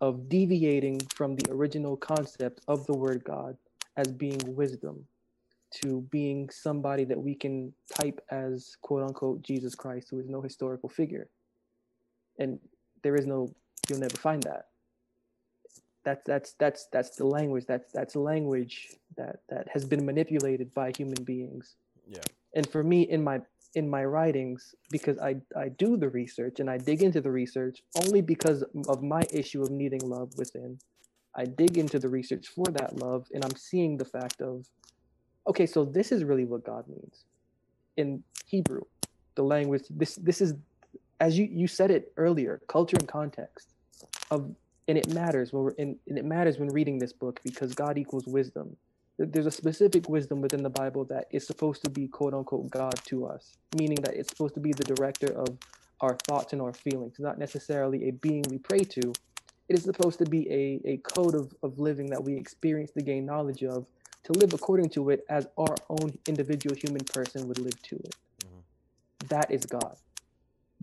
[0.00, 3.56] of deviating from the original concept of the word god
[3.96, 5.06] as being wisdom
[5.82, 10.40] to being somebody that we can type as quote unquote Jesus Christ, who is no
[10.40, 11.28] historical figure.
[12.38, 12.58] And
[13.02, 13.54] there is no,
[13.88, 14.66] you'll never find that.
[16.04, 17.64] That's that's that's that's the language.
[17.66, 21.76] That's that's language that that has been manipulated by human beings.
[22.06, 22.18] Yeah.
[22.54, 23.40] And for me, in my
[23.74, 27.82] in my writings, because I I do the research and I dig into the research
[28.02, 30.78] only because of my issue of needing love within
[31.34, 34.66] I dig into the research for that love and I'm seeing the fact of,
[35.48, 37.24] okay, so this is really what God means
[37.96, 38.82] in Hebrew,
[39.34, 39.82] the language.
[39.90, 40.54] This this is,
[41.20, 43.73] as you you said it earlier, culture and context
[44.30, 44.54] of,
[44.88, 47.98] and it matters when we're in, and it matters when reading this book because God
[47.98, 48.76] equals wisdom.
[49.18, 52.94] There's a specific wisdom within the Bible that is supposed to be quote unquote God
[53.06, 55.56] to us, meaning that it's supposed to be the director of
[56.00, 59.12] our thoughts and our feelings, not necessarily a being we pray to,
[59.68, 63.02] it is supposed to be a, a code of, of living that we experience to
[63.02, 63.86] gain knowledge of,
[64.24, 68.14] to live according to it as our own individual human person would live to it.
[68.44, 69.28] Mm-hmm.
[69.28, 69.96] That is God.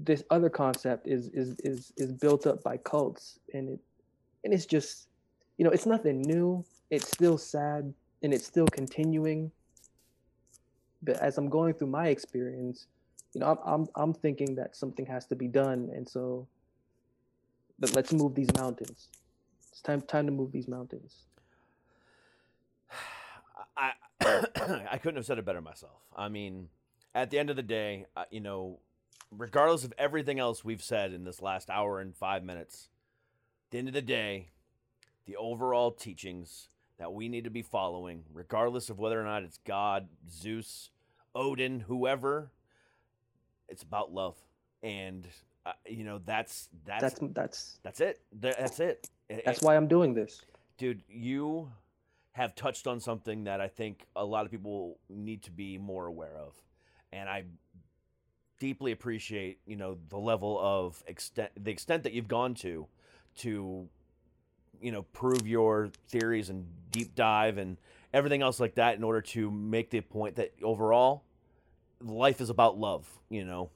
[0.04, 3.80] This other concept is is is is built up by cults and it
[4.43, 5.08] and it's just
[5.58, 6.66] you know, it's nothing new.
[6.89, 7.93] It's still sad
[8.24, 9.52] and it's still continuing.
[11.04, 12.88] But as I'm going through my experience,
[13.34, 15.91] you know, I'm I'm I'm thinking that something has to be done.
[15.93, 16.47] And so
[17.80, 19.10] but let's move these mountains.
[19.72, 21.16] It's time time to move these mountains.
[23.78, 23.91] I
[24.91, 25.99] I couldn't have said it better myself.
[26.16, 26.70] I mean,
[27.16, 28.80] at the end of the day, uh, you know,
[29.36, 32.89] regardless of everything else we've said in this last hour and 5 minutes,
[33.67, 34.49] at the end of the day,
[35.25, 39.59] the overall teachings that we need to be following, regardless of whether or not it's
[39.65, 40.91] God, Zeus,
[41.34, 42.51] Odin, whoever,
[43.69, 44.36] it's about love.
[44.84, 45.27] And
[45.65, 48.21] uh, you know that's that's that's that's that's it.
[48.34, 49.09] That's it.
[49.45, 50.41] That's why I'm doing this,
[50.77, 51.03] dude.
[51.07, 51.71] You
[52.32, 56.07] have touched on something that I think a lot of people need to be more
[56.07, 56.53] aware of,
[57.13, 57.43] and I
[58.62, 62.88] deeply appreciate you know the level of extent the extent that you've gone to
[63.36, 63.88] to
[64.82, 67.78] you know prove your theories and deep dive and
[68.14, 71.24] everything else like that in order to make the point that overall
[71.99, 73.70] life is about love you know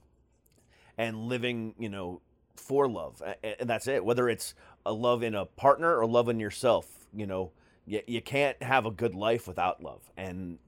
[0.98, 2.20] and living, you know,
[2.56, 3.22] for love.
[3.42, 4.04] And that's it.
[4.04, 7.52] Whether it's a love in a partner or love in yourself, you know,
[7.86, 10.00] you, you can't have a good life without love.
[10.16, 10.58] And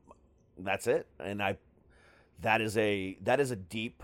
[0.59, 1.07] that's it.
[1.19, 1.57] And I,
[2.43, 4.03] that is a, that is a deep,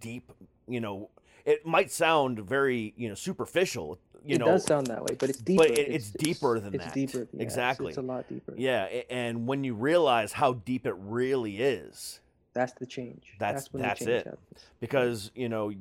[0.00, 0.32] deep,
[0.68, 1.10] you know,
[1.44, 5.28] it might sound very, you know, superficial, you it know, does sound that way, but
[5.28, 5.64] it's deeper.
[5.64, 6.76] But it, it's, it's, deeper than that.
[6.76, 6.94] it's that.
[6.94, 7.88] Deeper, yeah, exactly.
[7.88, 8.54] It's, it's, a lot deeper.
[8.56, 12.20] Yeah, and when you realize how deep it really is,
[12.54, 13.34] that's the change.
[13.38, 14.26] That's that's, that's it.
[14.26, 14.64] Happens.
[14.80, 15.72] Because you know,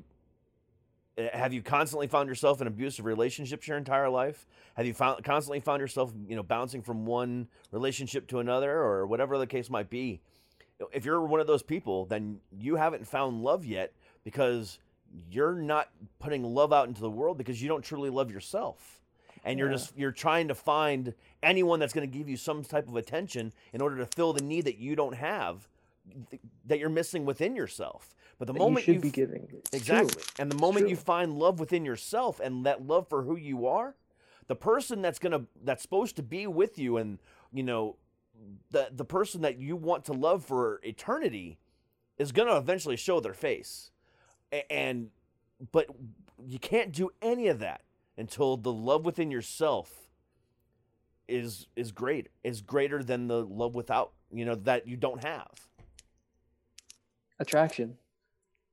[1.17, 4.45] eh, have you constantly found yourself in abusive relationships your entire life?
[4.75, 9.07] Have you found constantly found yourself you know bouncing from one relationship to another or
[9.07, 10.19] whatever the case might be?
[10.91, 14.79] If you're one of those people, then you haven't found love yet because
[15.29, 19.01] you're not putting love out into the world because you don't truly love yourself.
[19.45, 22.87] And you're just you're trying to find anyone that's going to give you some type
[22.87, 25.67] of attention in order to fill the need that you don't have
[26.29, 28.15] th- that you're missing within yourself.
[28.39, 29.47] But the that moment you should be giving.
[29.73, 29.97] It's true.
[29.97, 30.23] Exactly.
[30.39, 33.95] And the moment you find love within yourself and that love for who you are,
[34.47, 37.19] the person that's going to that's supposed to be with you and,
[37.51, 37.97] you know,
[38.71, 41.59] the the person that you want to love for eternity
[42.17, 43.91] is going to eventually show their face.
[44.69, 45.09] And
[45.71, 45.87] but
[46.45, 47.81] you can't do any of that
[48.17, 49.91] until the love within yourself
[51.27, 55.51] is is great is greater than the love without, you know, that you don't have.
[57.39, 57.97] attraction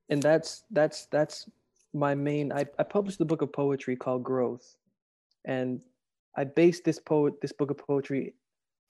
[0.08, 1.48] and that's that's that's
[1.94, 4.76] my main I, I published a book of poetry called growth
[5.44, 5.82] and
[6.36, 8.34] i based this poet this book of poetry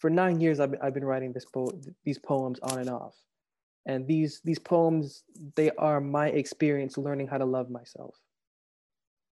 [0.01, 3.17] for nine years i've, been- I've been writing this po- these poems on and off.
[3.87, 5.25] And these these poems
[5.57, 8.15] they are my experience learning how to love myself.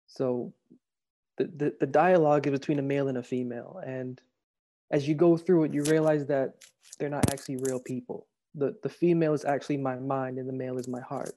[0.07, 0.53] So
[1.37, 3.81] the, the, the dialogue is between a male and a female.
[3.85, 4.21] And
[4.91, 6.49] as you go through it you realize that
[6.99, 8.27] they're not actually real people.
[8.55, 11.35] The the female is actually my mind and the male is my heart.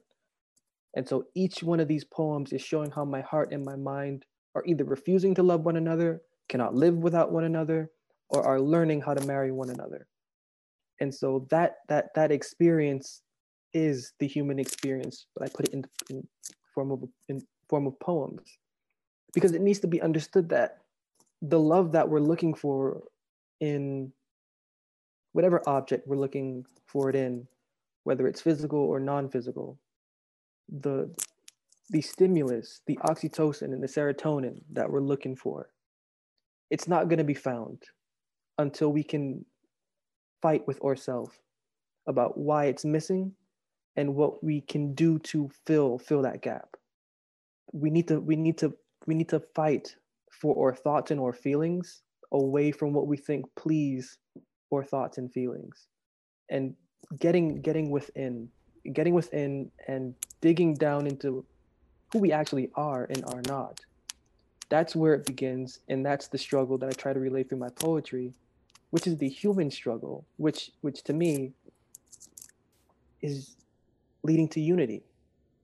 [0.95, 4.25] And so each one of these poems is showing how my heart and my mind
[4.55, 7.91] are either refusing to love one another cannot live without one another
[8.29, 10.07] or are learning how to marry one another.
[10.99, 13.21] And so that that that experience
[13.73, 16.25] is the human experience but i put it in, in
[16.73, 18.57] form of in form of poems
[19.33, 20.77] because it needs to be understood that
[21.41, 23.03] the love that we're looking for
[23.59, 24.11] in
[25.33, 27.47] whatever object we're looking for it in,
[28.03, 29.77] whether it's physical or non-physical,
[30.69, 31.13] the
[31.89, 35.69] the stimulus, the oxytocin and the serotonin that we're looking for,
[36.69, 37.81] it's not going to be found
[38.57, 39.45] until we can
[40.41, 41.35] fight with ourselves
[42.07, 43.33] about why it's missing
[43.95, 46.75] and what we can do to fill fill that gap.
[47.73, 48.73] We need to we need to
[49.05, 49.95] we need to fight
[50.29, 54.17] for our thoughts and our feelings away from what we think please
[54.73, 55.87] our thoughts and feelings
[56.49, 56.75] and
[57.19, 58.49] getting getting within
[58.93, 61.45] getting within and digging down into
[62.11, 63.79] who we actually are and are not
[64.69, 67.69] that's where it begins and that's the struggle that i try to relay through my
[67.69, 68.33] poetry
[68.91, 71.53] which is the human struggle which which to me
[73.21, 73.55] is
[74.23, 75.03] leading to unity.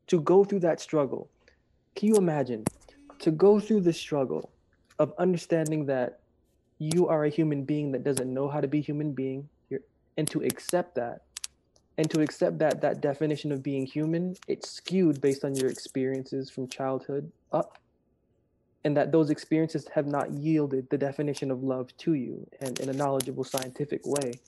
[0.07, 1.29] To go through that struggle
[1.95, 2.65] can you imagine?
[3.19, 4.51] To go through the struggle
[4.99, 6.19] of understanding that
[6.79, 9.47] you are a human being that doesn't know how to be human being
[10.17, 11.21] and to accept that
[11.97, 16.49] and to accept that that definition of being human it's skewed based on your experiences
[16.49, 17.77] from childhood up
[18.85, 22.89] and that those experiences have not yielded the definition of love to you and in
[22.89, 24.39] a knowledgeable scientific way.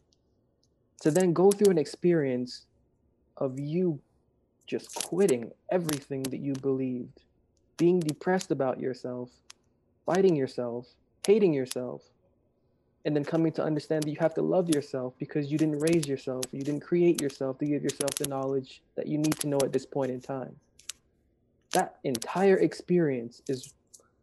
[1.01, 2.65] To then go through an experience
[3.37, 3.99] of you
[4.67, 7.21] just quitting everything that you believed
[7.77, 9.29] being depressed about yourself
[10.05, 10.87] fighting yourself
[11.27, 12.01] hating yourself
[13.03, 16.07] and then coming to understand that you have to love yourself because you didn't raise
[16.07, 19.59] yourself you didn't create yourself to give yourself the knowledge that you need to know
[19.63, 20.55] at this point in time.
[21.73, 23.73] That entire experience is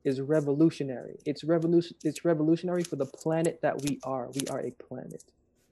[0.04, 1.18] is revolutionary.
[1.24, 4.28] It's revolution it's revolutionary for the planet that we are.
[4.34, 5.24] We are a planet.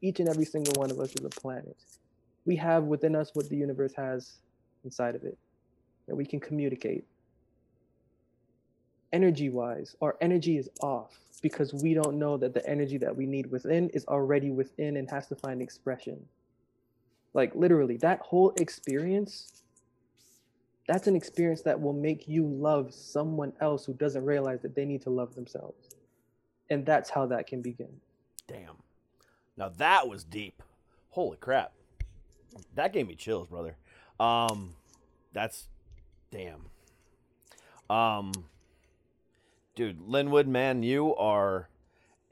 [0.02, 1.76] Each and every single one of us is a planet.
[2.46, 4.38] We have within us what the universe has
[4.84, 5.36] inside of it
[6.06, 7.04] that we can communicate.
[9.12, 13.26] Energy wise our energy is off because we don't know that the energy that we
[13.26, 16.24] need within is already within and has to find expression.
[17.34, 19.62] Like literally that whole experience
[20.90, 24.84] that's an experience that will make you love someone else who doesn't realize that they
[24.84, 25.90] need to love themselves
[26.68, 27.88] and that's how that can begin
[28.50, 28.78] Damn.
[29.56, 30.60] Now that was deep.
[31.10, 31.72] Holy crap.
[32.74, 33.76] That gave me chills, brother.
[34.18, 34.74] Um
[35.32, 35.68] that's
[36.32, 36.66] damn.
[37.88, 38.32] Um
[39.76, 41.68] dude, Linwood, man, you are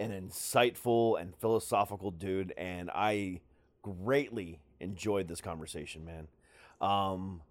[0.00, 3.40] an insightful and philosophical dude and I
[3.82, 6.26] greatly enjoyed this conversation, man.
[6.80, 7.42] Um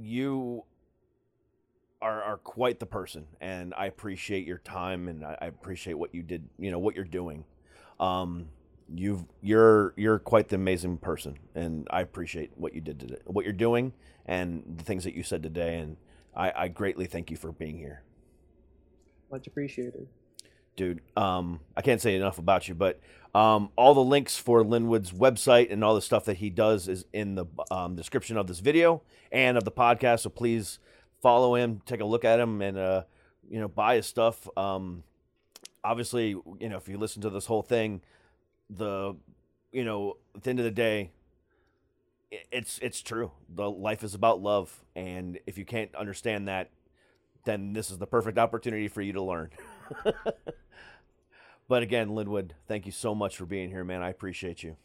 [0.00, 0.64] you
[2.02, 6.14] are, are quite the person and I appreciate your time and I, I appreciate what
[6.14, 7.44] you did, you know, what you're doing.
[7.98, 8.48] Um,
[8.94, 13.44] you've, you're, you're quite the amazing person and I appreciate what you did today, what
[13.44, 13.92] you're doing
[14.26, 15.78] and the things that you said today.
[15.78, 15.96] And
[16.36, 18.02] I, I greatly thank you for being here,
[19.30, 20.08] much appreciated
[20.76, 21.00] dude.
[21.16, 23.00] Um, I can't say enough about you, but,
[23.34, 27.04] um, all the links for Linwood's website and all the stuff that he does is
[27.12, 29.02] in the um, description of this video
[29.32, 30.20] and of the podcast.
[30.20, 30.78] So please
[31.20, 33.02] follow him, take a look at him, and uh,
[33.50, 34.48] you know buy his stuff.
[34.56, 35.02] Um,
[35.82, 38.02] obviously, you know if you listen to this whole thing,
[38.70, 39.16] the
[39.72, 41.10] you know at the end of the day,
[42.30, 43.32] it's it's true.
[43.52, 46.70] The life is about love, and if you can't understand that,
[47.44, 49.50] then this is the perfect opportunity for you to learn.
[51.68, 54.02] but again, Linwood, thank you so much for being here, man.
[54.02, 54.76] I appreciate you.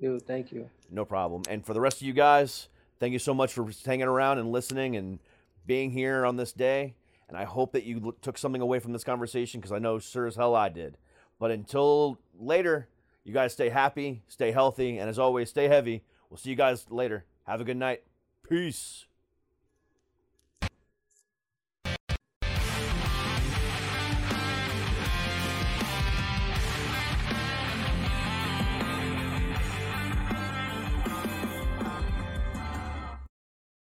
[0.00, 0.68] Dude, thank you.
[0.90, 1.42] No problem.
[1.48, 2.68] And for the rest of you guys,
[2.98, 5.18] thank you so much for hanging around and listening and
[5.66, 6.94] being here on this day.
[7.28, 10.26] And I hope that you took something away from this conversation because I know sure
[10.26, 10.98] as hell I did.
[11.38, 12.88] But until later,
[13.24, 16.02] you guys stay happy, stay healthy, and as always, stay heavy.
[16.28, 17.24] We'll see you guys later.
[17.46, 18.02] Have a good night.
[18.48, 19.06] Peace.